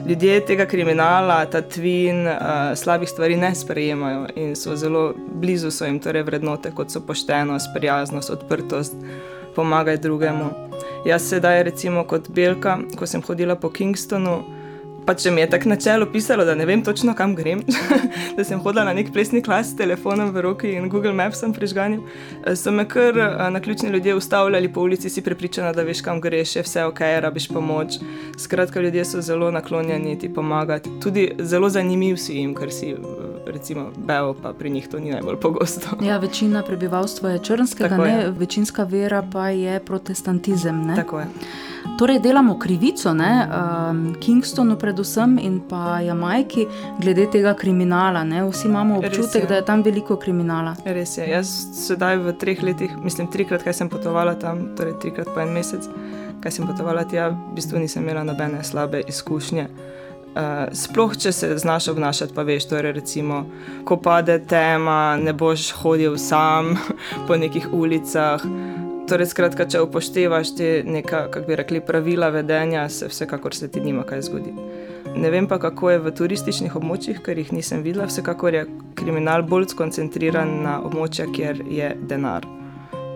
ljudje 0.07 0.45
tega 0.45 0.65
kriminala, 0.65 1.45
ta 1.45 1.61
tvin, 1.61 2.27
uh, 2.27 2.33
slabih 2.75 3.09
stvari 3.09 3.37
ne 3.37 3.55
sprejemajo 3.55 4.27
in 4.35 4.55
so 4.55 4.75
zelo 4.75 5.13
blizu 5.33 5.71
so 5.71 5.85
jim 5.85 5.99
torej 5.99 6.23
vrednote, 6.23 6.71
kot 6.71 6.91
so 6.91 7.01
poštenost, 7.01 7.69
prijaznost, 7.75 8.29
odprtost, 8.29 8.95
pomagaj 9.55 9.97
drugemu. 9.97 10.69
Jaz 11.05 11.29
sedaj, 11.29 11.63
recimo, 11.63 12.03
kot 12.03 12.27
belka, 12.29 12.79
ko 12.99 13.07
sem 13.07 13.21
hodila 13.23 13.55
po 13.55 13.69
Kingstonu, 13.71 14.41
pa 15.07 15.13
če 15.15 15.31
mi 15.31 15.39
je 15.41 15.47
tako 15.53 15.71
na 15.71 15.77
čelu 15.79 16.05
pisalo, 16.11 16.43
da 16.45 16.57
ne 16.59 16.65
vem 16.67 16.83
točno 16.83 17.13
kam 17.15 17.31
grem, 17.37 17.61
da 18.37 18.43
sem 18.43 18.59
hodila 18.59 18.83
na 18.89 18.93
nek 18.97 19.13
plesni 19.15 19.39
klas 19.41 19.71
s 19.71 19.77
telefonom 19.79 20.33
v 20.35 20.43
roki 20.43 20.73
in 20.75 20.89
Google 20.91 21.15
Mapsom 21.15 21.55
prižganil, 21.55 22.03
eh, 22.43 22.57
so 22.59 22.73
me 22.75 22.83
kar 22.83 23.15
eh, 23.15 23.47
na 23.55 23.63
ključni 23.63 23.93
ljudje 23.95 24.17
ustavljali 24.19 24.73
po 24.73 24.83
ulici, 24.83 25.09
si 25.09 25.23
prepričana, 25.23 25.71
da 25.73 25.87
veš, 25.87 26.03
kam 26.03 26.19
greš, 26.21 26.57
je 26.59 26.67
vse 26.67 26.85
ok, 26.91 26.99
rabiš 27.23 27.47
pomoč. 27.47 28.01
Skratka, 28.37 28.83
ljudje 28.83 29.05
so 29.05 29.23
zelo 29.23 29.51
naklonjeni 29.55 30.19
ti 30.19 30.33
pomagati. 30.33 30.99
Tudi 30.99 31.31
zelo 31.39 31.69
zanimiv 31.69 32.19
si 32.19 32.41
jim, 32.41 32.55
ker 32.55 32.75
si. 32.75 32.95
Recimo, 33.51 33.91
Bevo, 33.97 34.35
pa 34.41 34.53
pri 34.53 34.69
njih 34.69 34.87
to 34.87 34.99
ni 34.99 35.11
najbolj 35.11 35.39
pogosto. 35.39 35.87
Ja, 36.01 36.17
večina 36.17 36.63
prebivalstva 36.63 37.29
je 37.29 37.39
črnskega, 37.39 37.95
je. 37.95 38.31
večinska 38.31 38.83
vera 38.83 39.23
pa 39.31 39.49
je 39.49 39.79
protestantizem. 39.79 40.85
Ne? 40.87 40.95
Tako 40.95 41.19
je. 41.19 41.27
Torej, 41.99 42.19
delamo 42.19 42.59
krivico 42.59 43.13
ne, 43.13 43.47
um, 43.47 44.15
Kingstonu, 44.19 44.75
predvsem 44.75 45.39
in 45.41 45.59
pa 45.69 45.99
Jamajki, 45.99 46.65
glede 47.01 47.25
tega 47.31 47.53
kriminala. 47.53 48.23
Ne. 48.23 48.43
Vsi 48.49 48.67
imamo 48.67 48.97
občutek, 48.97 49.47
da 49.47 49.55
je 49.55 49.65
tam 49.65 49.83
veliko 49.83 50.15
kriminala. 50.15 50.75
Res 50.85 51.17
je. 51.17 51.29
Jaz 51.29 51.49
sedaj 51.75 52.17
v 52.17 52.33
treh 52.39 52.63
letih, 52.63 52.97
mislim, 53.03 53.27
trikrat, 53.27 53.63
kaj 53.63 53.73
sem 53.73 53.89
potovala 53.89 54.35
tam, 54.39 54.69
torej 54.77 54.95
trikrat 55.01 55.27
po 55.33 55.41
en 55.43 55.53
mesec, 55.53 55.87
kaj 56.43 56.51
sem 56.51 56.67
potovala 56.67 57.03
tja, 57.03 57.29
v 57.29 57.55
bistvu 57.55 57.79
nisem 57.79 58.03
imela 58.03 58.23
nobene 58.23 58.63
slabe 58.63 59.03
izkušnje. 59.07 59.67
Uh, 60.29 60.69
sploh, 60.77 61.15
če 61.17 61.31
se 61.33 61.47
znaš 61.57 61.87
obnašati, 61.89 62.35
pa 62.35 62.43
veš, 62.45 62.67
torej 62.69 62.93
recimo, 62.99 63.41
ko 63.83 63.97
pade 63.97 64.35
tema, 64.45 65.17
ne 65.17 65.33
boš 65.33 65.71
hodil 65.81 66.19
sam 66.21 66.75
po 67.27 67.37
nekih 67.37 67.71
ulicah. 67.73 68.45
Torej, 69.09 69.31
skratka, 69.31 69.65
če 69.65 69.81
upoštevaš 69.81 70.51
te 70.53 70.67
neka, 70.85 71.23
kako 71.33 71.47
bi 71.47 71.57
rekli, 71.57 71.81
pravila 71.81 72.29
vedenja, 72.29 72.85
se 72.93 73.09
vsekakor 73.09 73.57
se 73.57 73.71
ti 73.73 73.81
nima 73.81 74.05
kaj 74.05 74.21
zgoditi. 74.29 74.69
Ne 75.17 75.33
vem 75.33 75.47
pa, 75.49 75.57
kako 75.57 75.89
je 75.89 76.03
v 76.05 76.13
turističnih 76.13 76.77
območjih, 76.77 77.23
ker 77.25 77.41
jih 77.41 77.49
nisem 77.55 77.81
videla. 77.81 78.05
Vsekakor 78.05 78.53
je 78.53 78.63
kriminal 78.99 79.41
bolj 79.49 79.71
skoncentriran 79.73 80.59
na 80.61 80.77
območja, 80.85 81.25
kjer 81.33 81.65
je 81.65 81.95
denar. 82.05 82.45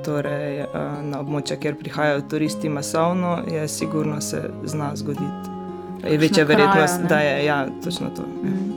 Torej, 0.03 0.63
eh, 0.65 0.67
na 1.13 1.21
območja, 1.21 1.61
kjer 1.61 1.77
prihajajo 1.77 2.25
turisti 2.29 2.73
masovno, 2.73 3.43
je 3.45 3.67
sigurno 3.67 4.21
se 4.21 4.47
zna 4.65 4.95
zgoditi. 4.97 5.52
Je 6.09 6.17
večja 6.17 6.45
verjetnost, 6.45 7.01
da 7.09 7.19
je 7.19 7.45
ja, 7.45 7.67
točno 7.83 8.09
to. 8.15 8.21
Mm. 8.21 8.73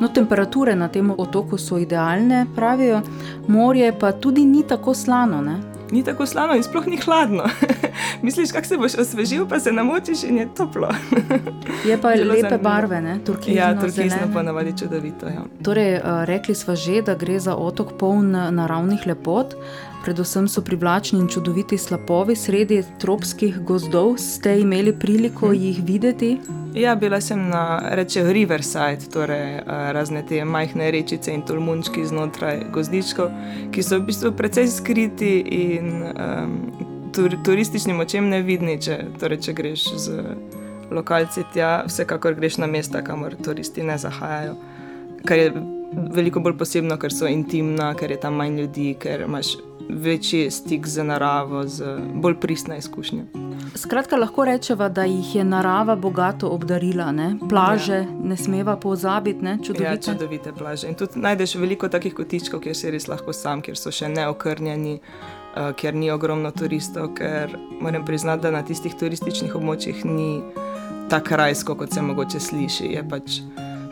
No, 0.00 0.08
temperature 0.08 0.74
na 0.76 0.88
tem 0.88 1.10
otoku 1.10 1.58
so 1.58 1.78
idealne, 1.78 2.46
pravijo, 2.56 3.00
morje 3.48 3.98
pa 3.98 4.12
tudi 4.12 4.44
ni 4.44 4.62
tako 4.68 4.94
slano. 4.94 5.40
Ne? 5.40 5.76
ni 5.90 6.04
tako 6.04 6.26
slano 6.26 6.54
in 6.54 6.62
sploh 6.62 6.86
ni 6.86 6.96
hladno. 6.96 7.44
Misliš, 8.22 8.52
kako 8.52 8.66
se 8.66 8.76
boš 8.76 8.94
osvežil, 8.94 9.46
pa 9.48 9.60
se 9.60 9.72
namočiš 9.72 10.22
in 10.22 10.38
je 10.38 10.48
toplo. 10.56 10.88
je 11.86 12.00
pa 12.02 12.08
lepe 12.14 12.24
zanimivo. 12.24 12.58
barve, 12.62 13.00
ne? 13.00 13.18
turkizno. 13.24 13.60
Ja, 13.60 13.80
turkizno 13.80 14.18
pa 14.34 14.42
navadi 14.42 14.78
čudovito. 14.78 15.26
Ja. 15.26 15.44
Torej, 15.64 15.94
uh, 15.94 16.24
rekli 16.24 16.54
smo 16.54 16.74
že, 16.74 17.02
da 17.02 17.14
gre 17.14 17.38
za 17.40 17.56
otok 17.56 17.92
poln 17.98 18.30
naravnih 18.30 19.06
lepot. 19.06 19.54
Predvsem 20.06 20.46
so 20.48 20.62
privlačni 20.62 21.18
in 21.18 21.28
čudoviti 21.28 21.78
slapovi 21.78 22.36
sredi 22.36 22.82
tropskih 23.02 23.58
gozdov. 23.66 24.14
Ste 24.18 24.60
imeli 24.60 24.92
priliko 24.98 25.50
jih 25.52 25.80
videti? 25.84 26.36
Ja, 26.74 26.94
bila 26.94 27.20
sem 27.20 27.48
na 27.48 27.80
rečejo 27.90 28.32
Riverside, 28.32 29.10
torej 29.12 29.58
razne 29.66 30.22
te 30.28 30.44
majhne 30.44 30.90
rečice 30.94 31.34
in 31.34 31.42
tolmunčki 31.42 32.06
znotraj 32.06 32.68
gozdičkov, 32.70 33.34
ki 33.74 33.82
so 33.82 33.98
v 33.98 34.06
bistvu 34.12 34.30
precej 34.38 34.70
skriti 34.70 35.32
in 35.40 35.90
um, 36.06 36.56
tur, 37.14 37.34
turističnim 37.44 37.98
očem 38.00 38.30
nevidni, 38.30 38.78
če, 38.78 39.00
torej, 39.18 39.42
če 39.48 39.58
greš 39.58 39.88
z 40.06 40.22
lokalci 40.94 41.42
tja, 41.54 41.80
vsekakor 41.88 42.38
greš 42.38 42.60
na 42.62 42.70
mesta, 42.70 43.02
kamor 43.02 43.34
turisti 43.42 43.82
ne 43.82 43.98
zahajajo. 43.98 44.54
Kar 45.26 45.48
je 45.48 45.50
veliko 46.14 46.40
bolj 46.40 46.60
posebno, 46.60 46.94
ker 47.00 47.10
so 47.10 47.26
intimna, 47.26 47.94
ker 47.98 48.14
je 48.14 48.20
tam 48.22 48.38
manj 48.38 48.60
ljudi, 48.60 48.92
ker 49.02 49.26
imaš 49.26 49.56
večji 49.88 50.50
stik 50.50 50.86
z 50.86 51.04
naravo, 51.04 51.64
z 51.66 51.98
bolj 52.14 52.40
pristna 52.40 52.76
izkušnja. 52.76 53.24
Skratka, 53.74 54.16
lahko 54.16 54.44
rečemo, 54.44 54.88
da 54.88 55.04
jih 55.04 55.34
je 55.34 55.44
narava 55.44 55.96
bogato 55.96 56.48
obdarila. 56.48 57.12
Ne? 57.12 57.36
Plaže 57.48 57.94
ja. 57.94 58.06
ne 58.22 58.36
smeva 58.36 58.76
pozabiti, 58.76 59.44
ne? 59.44 59.58
čudovite. 59.62 59.90
Ja, 59.90 59.96
čudovite 59.96 60.52
plaže. 60.52 60.88
In 60.88 60.94
tudi 60.94 61.20
najdeš 61.20 61.54
veliko 61.54 61.88
takih 61.88 62.14
kotičkov, 62.14 62.60
kjer 62.60 62.76
si 62.76 62.90
res 62.90 63.08
lahko 63.08 63.32
sam, 63.32 63.62
kjer 63.62 63.76
so 63.76 63.92
še 63.92 64.08
neokrnjeni. 64.08 65.00
Uh, 65.56 65.72
ker 65.72 65.94
ni 65.96 66.10
ogromno 66.12 66.50
turistov, 66.52 67.14
ker 67.16 67.54
moram 67.80 68.04
priznati, 68.04 68.42
da 68.42 68.50
na 68.52 68.60
tistih 68.60 68.92
turističnih 68.92 69.54
območjih 69.56 70.02
ni 70.04 70.42
tako 71.08 71.38
rajsko, 71.40 71.78
kot 71.80 71.96
se 71.96 72.02
mogoče 72.02 72.40
sliši. 72.40 72.90
Je 72.92 73.04
pač 73.08 73.40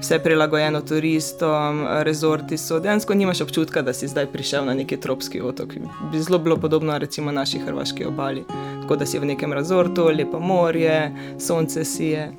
vse 0.04 0.18
prilagojeno 0.18 0.80
turistom, 0.80 1.86
rezorti 2.02 2.58
so. 2.58 2.80
Dejansko 2.80 3.14
nimaš 3.14 3.40
občutka, 3.40 3.82
da 3.82 3.92
si 3.92 4.08
zdaj 4.08 4.26
prišel 4.26 4.64
na 4.64 4.74
neki 4.74 4.96
tropski 4.96 5.40
otok. 5.40 5.72
Bi 6.12 6.20
zelo 6.20 6.38
bilo 6.38 6.56
podobno 6.56 6.98
recimo 6.98 7.32
naši 7.32 7.58
hrvaški 7.58 8.04
obali. 8.04 8.44
Tako 8.82 8.96
da 8.96 9.06
si 9.06 9.18
v 9.18 9.24
nekem 9.24 9.52
rezortu, 9.52 10.04
lepo 10.04 10.40
morje, 10.40 11.14
sonce 11.38 11.84
si 11.84 12.04
je. 12.04 12.32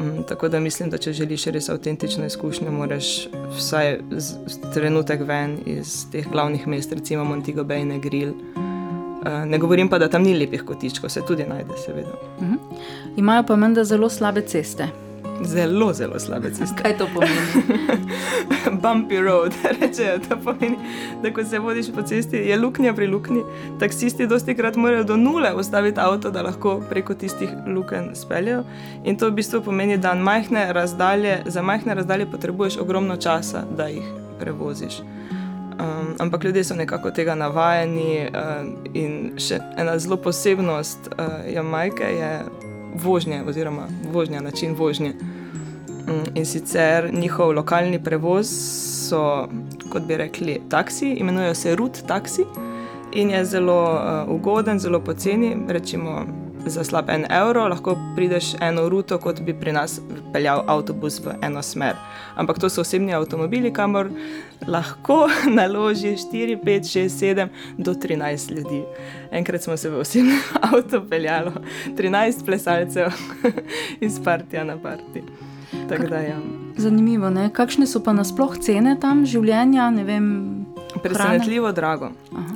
Um, 0.00 0.24
tako 0.28 0.48
da 0.48 0.60
mislim, 0.60 0.90
da 0.90 0.98
če 0.98 1.12
želiš 1.12 1.44
res 1.44 1.68
avtentično 1.68 2.26
izkušnjo, 2.26 2.70
moraš 2.70 3.28
vsaj 3.56 3.98
trenutek 4.74 5.26
ven 5.26 5.58
iz 5.66 6.04
teh 6.12 6.30
glavnih 6.30 6.66
mest, 6.66 6.92
recimo 6.92 7.24
Montego 7.24 7.64
Bay, 7.64 7.84
ne 7.84 7.98
Grill. 7.98 8.34
Uh, 8.54 9.42
ne 9.46 9.58
govorim 9.58 9.88
pa, 9.88 9.98
da 9.98 10.08
tam 10.08 10.22
ni 10.22 10.38
lepih 10.38 10.62
kotičkov, 10.62 11.10
se 11.10 11.26
tudi 11.26 11.46
najde, 11.48 11.74
seveda. 11.86 12.14
Uh 12.38 12.46
-huh. 12.46 12.58
Imajo 13.16 13.42
pa 13.42 13.56
menda 13.56 13.84
zelo 13.84 14.10
slabe 14.10 14.42
ceste. 14.42 15.03
Zelo, 15.42 15.92
zelo 15.92 16.18
slabe 16.18 16.50
ceste. 16.54 16.82
Kaj 16.82 16.98
to 16.98 17.08
pomeni? 17.14 17.32
Bumpy 18.82 19.20
road, 19.20 19.52
rečejo. 19.80 20.18
To 20.28 20.36
pomeni, 20.44 20.76
da 21.22 21.32
ko 21.32 21.44
se 21.44 21.58
vodiš 21.58 21.86
po 21.94 22.02
cesti, 22.02 22.36
je 22.36 22.56
luknja 22.56 22.94
pri 22.94 23.06
luknji. 23.06 23.42
Taksisti 23.80 24.26
dosti 24.26 24.54
krat 24.54 24.76
morajo 24.76 25.04
do 25.04 25.16
nule 25.16 25.54
ustaviti 25.54 26.00
avto, 26.00 26.30
da 26.30 26.42
lahko 26.42 26.82
preko 26.90 27.14
tistih 27.14 27.48
luken 27.66 28.10
speljejo. 28.14 28.64
In 29.04 29.18
to 29.18 29.28
v 29.28 29.34
bistvu 29.40 29.62
pomeni, 29.62 29.98
da 29.98 30.14
majhne 30.14 30.72
razdalje, 30.72 31.42
za 31.46 31.62
majhne 31.62 31.94
razdalje 31.94 32.30
potrebuješ 32.30 32.76
ogromno 32.76 33.16
časa, 33.16 33.64
da 33.76 33.86
jih 33.86 34.04
prevoziš. 34.40 35.00
Um, 35.80 36.14
ampak 36.18 36.44
ljudje 36.44 36.64
so 36.64 36.74
nekako 36.74 37.10
tega 37.10 37.34
navajeni, 37.34 38.28
uh, 38.28 38.66
in 38.94 39.32
še 39.38 39.58
ena 39.76 39.98
zelo 39.98 40.16
posebnost 40.16 41.08
uh, 41.18 41.52
Jamajke 41.54 42.04
je 42.04 42.30
vožnje, 42.94 43.42
oziroma 43.48 43.88
vožnja, 44.12 44.40
način 44.40 44.74
vožnje. 44.74 45.14
Um, 46.08 46.22
in 46.34 46.46
sicer 46.46 47.10
njihov 47.14 47.52
lokalni 47.52 48.02
prevoz 48.04 48.48
so, 49.08 49.48
kot 49.92 50.02
bi 50.02 50.16
rekli, 50.16 50.60
taksi, 50.68 51.10
imenujejo 51.10 51.54
se 51.54 51.76
Rud 51.76 52.02
taksi 52.06 52.44
in 53.12 53.30
je 53.30 53.44
zelo 53.44 53.82
uh, 53.82 54.34
ugoden, 54.34 54.78
zelo 54.78 55.00
poceni. 55.00 55.56
Rečemo, 55.68 56.26
za 56.66 56.84
slab 56.84 57.10
en 57.10 57.26
evro 57.30 57.68
lahko 57.68 57.96
prideš 58.16 58.54
eno 58.60 58.88
ruto, 58.88 59.18
kot 59.18 59.40
bi 59.40 59.54
pri 59.54 59.72
nas 59.72 60.00
peljal 60.32 60.64
avtobus 60.66 61.20
v 61.24 61.34
eno 61.42 61.62
smer. 61.62 61.96
Ampak 62.36 62.58
to 62.58 62.68
so 62.68 62.80
osebni 62.80 63.14
avtomobili, 63.14 63.72
kamor 63.72 64.10
lahko 64.66 65.28
naloži 65.58 66.16
4, 66.16 66.58
5, 66.64 66.80
6, 66.98 67.08
7 67.08 67.48
do 67.78 67.94
13 67.94 68.50
ljudi. 68.50 68.82
Enkrat 69.30 69.62
smo 69.62 69.76
se 69.76 69.90
v 69.90 70.00
osebnem 70.00 70.40
avtu 70.72 71.02
peljali, 71.10 71.50
13 71.96 72.44
plesalcev 72.44 73.12
iz 74.06 74.20
partija 74.24 74.64
na 74.64 74.78
parti. 74.78 75.22
Da, 75.88 76.16
ja. 76.16 76.38
Zanimivo, 76.76 77.30
ne? 77.30 77.50
kakšne 77.52 77.86
so 77.86 78.00
pa 78.00 78.12
nasploh 78.12 78.56
cene 78.58 78.96
tam 79.00 79.24
življenja? 79.26 79.90
Presenetljivo 81.02 81.72
drago. 81.72 82.10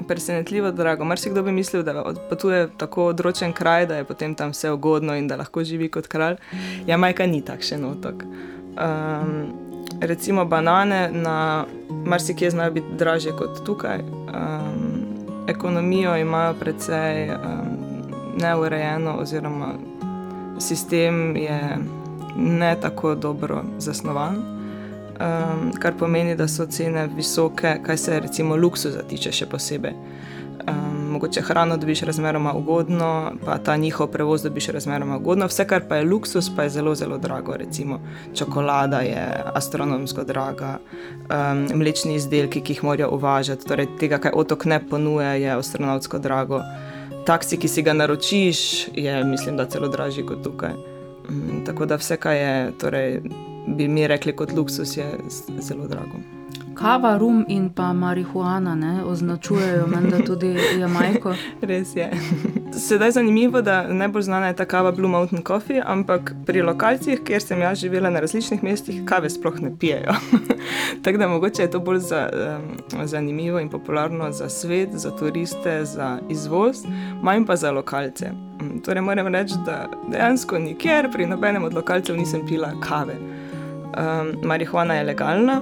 Presenetljivo 0.08 0.70
drago. 0.70 1.04
Marsikdo 1.04 1.42
bi 1.42 1.52
mislil, 1.52 1.82
da 1.82 2.14
potuje 2.30 2.68
tako 2.76 3.06
odročen 3.06 3.52
kraj, 3.52 3.86
da 3.86 3.96
je 3.96 4.04
potem 4.04 4.34
tam 4.34 4.50
vse 4.50 4.70
ugodno 4.70 5.16
in 5.16 5.28
da 5.28 5.36
lahko 5.36 5.64
živi 5.64 5.88
kot 5.88 6.06
kralj. 6.06 6.36
Jamajka 6.86 7.26
ni 7.26 7.44
takšen 7.44 7.84
otok. 7.84 8.22
Um, 8.22 9.52
recimo 10.00 10.44
banane 10.44 11.10
na 11.12 11.64
marsikje 12.04 12.50
znajo 12.50 12.70
biti 12.70 12.86
draže 12.98 13.30
kot 13.30 13.64
tukaj. 13.66 13.98
Um, 13.98 15.08
ekonomijo 15.48 16.16
imajo 16.16 16.54
precej 16.54 17.30
um, 17.30 17.38
neurejeno, 18.40 19.16
oziroma 19.18 19.74
sistem 20.58 21.36
je 21.36 21.78
ne 22.36 22.76
tako 22.80 23.14
dobro 23.14 23.62
zasnovan 23.78 24.57
um, 25.20 25.72
kar 25.80 25.94
pomeni, 25.98 26.36
da 26.36 26.48
so 26.48 26.66
cene 26.66 27.06
visoke, 27.16 27.78
kaj 27.82 27.96
se 27.96 28.20
recimo 28.20 28.56
luksuza 28.56 29.02
tiče, 29.02 29.32
še 29.32 29.46
posebej. 29.46 29.94
Um, 30.68 30.98
mogoče 31.12 31.40
hrano 31.40 31.76
dobiš 31.76 32.00
razmeroma 32.00 32.52
ugodno, 32.52 33.32
pa 33.44 33.58
ta 33.58 33.76
njihov 33.76 34.06
prevoz 34.12 34.42
dobiš 34.42 34.66
razmeroma 34.66 35.16
ugodno, 35.16 35.46
vse 35.46 35.64
kar 35.66 35.82
pa 35.88 35.96
je 35.96 36.04
luksus, 36.04 36.50
pa 36.56 36.62
je 36.62 36.70
zelo, 36.70 36.94
zelo 36.94 37.18
drago. 37.18 37.56
Recimo 37.56 38.00
čokolada 38.34 39.00
je 39.00 39.24
astronomsko 39.54 40.24
draga, 40.24 40.78
um, 41.30 41.66
mlečni 41.78 42.14
izdelki, 42.14 42.60
ki 42.60 42.72
jih 42.72 42.84
morajo 42.84 43.10
uvažati, 43.10 43.66
torej 43.66 43.88
tega, 44.00 44.18
kar 44.18 44.32
otok 44.34 44.64
ne 44.64 44.80
ponuja, 44.88 45.32
je 45.34 45.50
astronomsko 45.56 46.18
drago. 46.18 46.62
Taksi, 47.26 47.56
ki 47.56 47.68
si 47.68 47.82
ga 47.82 47.92
naročiš, 47.92 48.88
je 48.94 49.24
mislim, 49.24 49.56
da 49.56 49.66
celo 49.66 49.88
dražji 49.88 50.26
kot 50.26 50.42
tukaj. 50.44 50.74
Um, 51.28 51.62
tako 51.66 51.86
da 51.86 51.96
vse, 51.96 52.16
kar 52.16 52.36
je 52.36 52.72
torej, 52.80 53.20
bi 53.76 53.88
mi 53.88 54.06
rekli 54.06 54.36
kot 54.36 54.52
luksus, 54.52 54.96
je 54.96 55.06
zelo 55.60 55.86
drago. 55.88 56.18
Kava, 56.78 57.16
rum 57.18 57.44
in 57.48 57.70
pa 57.70 57.92
marihuana 57.92 58.74
ne, 58.74 59.04
označujejo 59.04 59.86
menda 59.86 60.18
tudi 60.26 60.56
Jamajko. 60.78 61.34
Res 61.70 61.96
je. 61.96 62.10
Sedaj 62.72 63.08
je 63.08 63.12
zanimivo, 63.12 63.62
da 63.62 63.82
najbolj 63.92 64.22
znana 64.22 64.46
je 64.46 64.56
ta 64.56 64.64
kava 64.64 64.92
Blue 64.92 65.10
Mountain 65.10 65.42
Coffee, 65.46 65.82
ampak 65.86 66.34
pri 66.46 66.62
lokalcih, 66.62 67.20
kjer 67.24 67.42
sem 67.42 67.60
jaz 67.60 67.78
živela 67.78 68.10
na 68.10 68.20
različnih 68.20 68.62
mestih, 68.62 69.02
kave 69.04 69.30
sploh 69.30 69.60
ne 69.60 69.72
pijejo. 69.78 70.14
Tako 71.02 71.18
da 71.18 71.28
mogoče 71.28 71.62
je 71.62 71.70
to 71.70 71.80
bolj 71.80 71.98
za, 71.98 72.28
um, 72.94 73.06
zanimivo 73.06 73.60
in 73.60 73.68
popularno 73.68 74.32
za 74.32 74.48
svet, 74.48 74.88
za 74.92 75.10
turiste, 75.16 75.84
za 75.84 76.18
izvoz, 76.30 76.76
manj 77.22 77.46
pa 77.46 77.56
za 77.56 77.70
lokalce. 77.70 78.30
Torej 78.84 79.02
moram 79.02 79.34
reči, 79.34 79.54
da 79.66 79.88
dejansko 80.12 80.58
nikjer 80.58 81.12
pri 81.12 81.26
nobenem 81.26 81.64
od 81.64 81.74
lokalcev 81.74 82.16
nisem 82.16 82.46
pila 82.46 82.72
kave. 82.88 83.14
Um, 83.98 84.36
marihuana 84.42 84.94
je 84.94 85.04
legalna. 85.04 85.60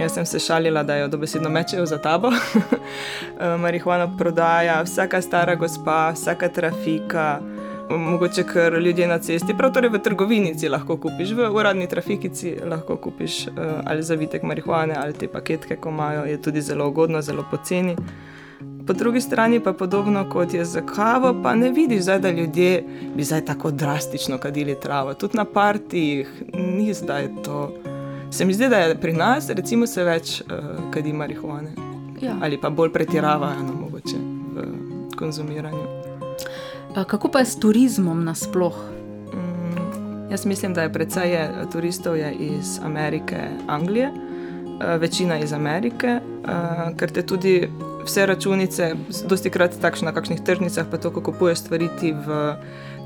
Jaz 0.00 0.12
sem 0.12 0.26
se 0.26 0.38
šalila, 0.38 0.82
da 0.82 0.96
jo 0.96 1.08
dobesedno 1.08 1.50
mečejo 1.50 1.86
za 1.86 1.98
tabo. 1.98 2.30
marihuana 3.62 4.16
prodaja 4.18 4.82
vsaka 4.82 5.22
stara 5.22 5.54
gospa, 5.54 6.10
vsaka 6.14 6.48
trafika, 6.48 7.40
mogoče 7.90 8.42
kar 8.42 8.72
ljudje 8.72 9.06
na 9.06 9.18
cesti. 9.18 9.56
Prav 9.56 9.72
torej 9.72 9.90
v 9.90 10.02
trgovinici 10.02 10.68
lahko 10.68 10.96
kupiš, 10.96 11.32
v 11.32 11.50
uradni 11.54 11.88
trafikici 11.88 12.56
lahko 12.64 12.96
kupiš 12.96 13.46
uh, 13.46 13.54
ali 13.84 14.02
zavitek 14.02 14.42
marihuane 14.42 14.94
ali 14.98 15.12
te 15.12 15.28
paketke, 15.28 15.76
ko 15.76 15.88
imajo, 15.88 16.24
je 16.24 16.42
tudi 16.42 16.60
zelo 16.60 16.88
ugodno, 16.88 17.22
zelo 17.22 17.44
poceni. 17.50 17.96
Po 18.88 18.94
drugi 18.94 19.20
strani 19.20 19.60
pa 19.60 19.72
podobno 19.72 20.30
kot 20.30 20.54
je 20.54 20.64
za 20.64 20.80
kavo, 20.80 21.42
pa 21.42 21.54
ne 21.54 21.70
vidiš, 21.70 22.02
zdaj, 22.02 22.18
da 22.18 22.30
ljudje 22.30 22.84
bi 23.16 23.24
zdaj 23.24 23.44
tako 23.44 23.70
drastično 23.70 24.38
kadili 24.38 24.80
travo. 24.80 25.14
Tudi 25.14 25.36
na 25.36 25.44
partijih 25.44 26.42
ni 26.54 26.94
zdaj 26.94 27.28
to. 27.44 27.72
Se 28.30 28.44
mi 28.44 28.54
zdi, 28.54 28.68
da 28.68 28.76
je 28.76 29.00
pri 29.00 29.12
nas 29.12 29.50
recimo 29.50 29.86
se 29.86 30.04
več 30.04 30.40
uh, 30.40 30.56
kadi 30.90 31.12
marihuane. 31.12 31.70
Ja. 32.20 32.36
Ali 32.42 32.60
pa 32.60 32.70
bolj 32.70 32.92
pretiravajo 32.92 33.62
no, 33.62 33.74
mogoče 33.80 34.16
v 34.54 34.64
konzumiranju. 35.16 35.84
Kako 37.06 37.28
pa 37.28 37.38
je 37.38 37.44
s 37.44 37.60
turizmom 37.60 38.24
nasploh? 38.24 38.76
Mm, 39.34 40.30
jaz 40.30 40.46
mislim, 40.46 40.74
da 40.74 40.82
je 40.82 40.92
precej 40.92 41.32
je, 41.32 41.50
turistov 41.72 42.16
je 42.16 42.32
iz 42.32 42.80
Amerike, 42.84 43.36
Anglije, 43.66 44.10
večina 45.00 45.38
iz 45.38 45.52
Amerike, 45.52 46.20
ker 46.96 47.10
te 47.10 47.26
tudi 47.26 47.68
vse 48.08 48.26
računice, 48.26 48.92
dosti 49.28 49.52
krat 49.52 49.76
takšne 49.80 50.08
na 50.08 50.14
kakšnih 50.16 50.40
tržnicah, 50.44 50.88
pa 50.90 50.98
to, 50.98 51.12
ko 51.12 51.22
kupuješ 51.28 51.66
stvari 51.66 51.88
v 52.26 52.38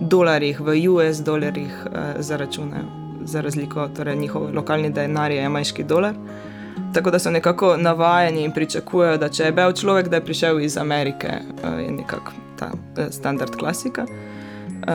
dolarjih, 0.01 0.61
v 0.61 0.79
US 0.89 1.23
dolarjih 1.27 1.75
uh, 1.87 2.23
za 2.23 2.37
račune, 2.37 2.85
za 3.25 3.41
razliko, 3.41 3.89
torej 3.97 4.17
njihov 4.17 4.51
lokalni 4.55 4.91
denar 4.91 5.31
je 5.31 5.49
majški 5.49 5.85
dolar. 5.85 6.15
tako 6.95 7.11
da 7.11 7.19
so 7.19 7.31
nekako 7.31 7.77
navajeni 7.77 8.45
in 8.45 8.53
pričakujejo, 8.53 9.17
da 9.19 9.29
če 9.29 9.45
je 9.45 9.53
bil 9.53 9.73
človek, 9.73 10.09
da 10.09 10.17
je 10.17 10.25
prišel 10.25 10.61
iz 10.61 10.77
Amerike, 10.79 11.29
uh, 11.65 11.81
je 11.81 11.91
nekako 11.91 12.33
ta 12.59 12.71
uh, 12.73 13.11
standard 13.11 13.57
klasika. 13.57 14.03
Uh, 14.03 14.42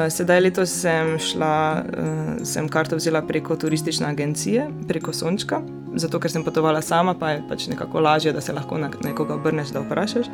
sedaj 0.09 0.41
letos 0.41 0.71
sem 0.81 1.15
šla, 1.19 1.83
uh, 1.83 2.45
sem 2.45 2.69
karto 2.69 2.95
vzela 2.95 3.21
preko 3.21 3.55
turistične 3.55 4.07
agencije, 4.07 4.67
preko 4.87 5.13
Sončka, 5.13 5.61
zato 5.95 6.19
ker 6.19 6.31
sem 6.31 6.43
potovala 6.43 6.81
sama, 6.81 7.13
pa 7.13 7.31
je 7.31 7.43
pač 7.49 7.67
nekako 7.67 7.99
lažje, 7.99 8.33
da 8.33 8.41
se 8.41 8.53
lahko 8.53 8.77
na 8.77 8.89
nekoga 9.03 9.35
obrneš, 9.35 9.71
da 9.75 9.81
vprašaš. 9.81 10.27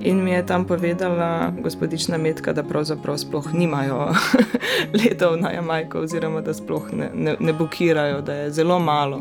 In 0.00 0.24
mi 0.24 0.30
je 0.30 0.46
tam 0.46 0.64
povedala 0.64 1.52
gospodična 1.62 2.18
Metka, 2.18 2.52
da 2.52 2.62
pravzaprav 2.62 3.18
sploh 3.18 3.52
nimajo 3.52 4.08
letov 4.98 5.36
na 5.36 5.52
Jamajko, 5.52 6.00
oziroma 6.00 6.40
da 6.40 6.54
sploh 6.54 6.88
ne, 6.92 7.10
ne, 7.14 7.36
ne 7.40 7.52
bukirajo, 7.52 8.20
da 8.20 8.34
je 8.34 8.50
zelo 8.50 8.78
malo 8.78 9.20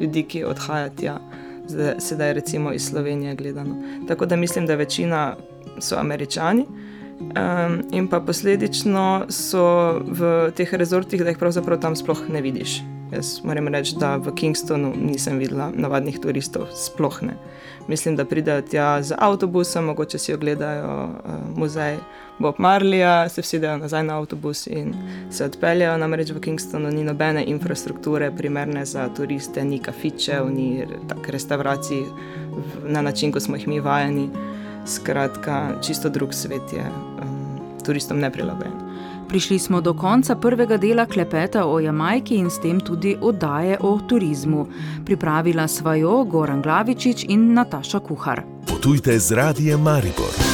ljudi, 0.00 0.22
ki 0.22 0.44
odhajajo 0.44 0.90
tja, 0.96 1.18
sedaj 1.98 2.32
recimo 2.32 2.72
iz 2.72 2.86
Slovenije 2.88 3.34
gledano. 3.34 3.82
Tako 4.08 4.26
da 4.26 4.36
mislim, 4.36 4.66
da 4.66 4.74
večina 4.74 5.36
so 5.78 5.96
američani. 5.98 6.66
Um, 7.20 7.82
in 7.92 8.08
pa 8.08 8.20
posledično 8.20 9.26
so 9.28 9.64
v 10.08 10.50
teh 10.56 10.72
rezortih, 10.72 11.20
da 11.20 11.34
jih 11.34 11.38
pravzaprav 11.38 11.80
tam 11.80 11.96
sploh 11.96 12.24
ne 12.32 12.40
vidiš. 12.40 12.80
Jaz 13.12 13.40
moram 13.44 13.68
reči, 13.68 13.96
da 14.00 14.16
v 14.16 14.32
Kingstonu 14.34 14.92
nisem 14.96 15.38
videla 15.38 15.68
navadnih 15.74 16.20
turistov, 16.22 16.70
sploh 16.74 17.22
ne. 17.22 17.34
Mislim, 17.88 18.16
da 18.16 18.24
pridejo 18.24 18.62
tja 18.62 19.02
z 19.02 19.14
avtobusom, 19.18 19.84
mogoče 19.84 20.18
si 20.18 20.34
ogledajo 20.34 20.94
uh, 21.04 21.34
muzej 21.56 21.98
Bob 22.38 22.54
Marleya, 22.58 23.28
se 23.28 23.42
vsedejo 23.42 23.76
nazaj 23.76 24.04
na 24.04 24.16
avtobus 24.18 24.66
in 24.66 24.94
se 25.30 25.44
odpeljejo. 25.44 25.98
Namreč 25.98 26.30
v 26.30 26.40
Kingstonu 26.40 26.90
ni 26.90 27.04
nobene 27.04 27.44
infrastrukture 27.44 28.30
primerne 28.36 28.84
za 28.84 29.08
turiste, 29.08 29.64
ni 29.64 29.78
kafičev, 29.78 30.48
ni 30.50 30.86
tako 31.08 31.36
restauracij 31.36 32.04
na 32.86 33.02
način, 33.02 33.32
kot 33.32 33.42
smo 33.42 33.56
jih 33.56 33.68
mi 33.68 33.80
vajeni. 33.80 34.30
Skratka, 34.86 35.80
čisto 35.82 36.08
drug 36.08 36.34
svet 36.34 36.72
je 36.72 36.84
um, 36.84 37.58
turistom 37.86 38.20
neprilagojen. 38.20 38.72
Prišli 39.28 39.58
smo 39.58 39.80
do 39.80 39.94
konca 39.94 40.34
prvega 40.34 40.76
dela 40.76 41.06
klepeta 41.06 41.66
o 41.66 41.80
Jamajki 41.80 42.34
in 42.36 42.50
s 42.50 42.58
tem 42.58 42.80
tudi 42.80 43.16
oddaje 43.20 43.78
o 43.80 43.98
turizmu. 44.08 44.66
Pripravila 45.06 45.68
sva 45.68 45.94
jo 45.94 46.24
Goran 46.24 46.62
Glavičič 46.62 47.24
in 47.28 47.52
Nataša 47.54 48.00
Kuhar. 48.00 48.42
Potujte 48.66 49.18
z 49.18 49.32
radijem 49.32 49.80
Maribor. 49.80 50.49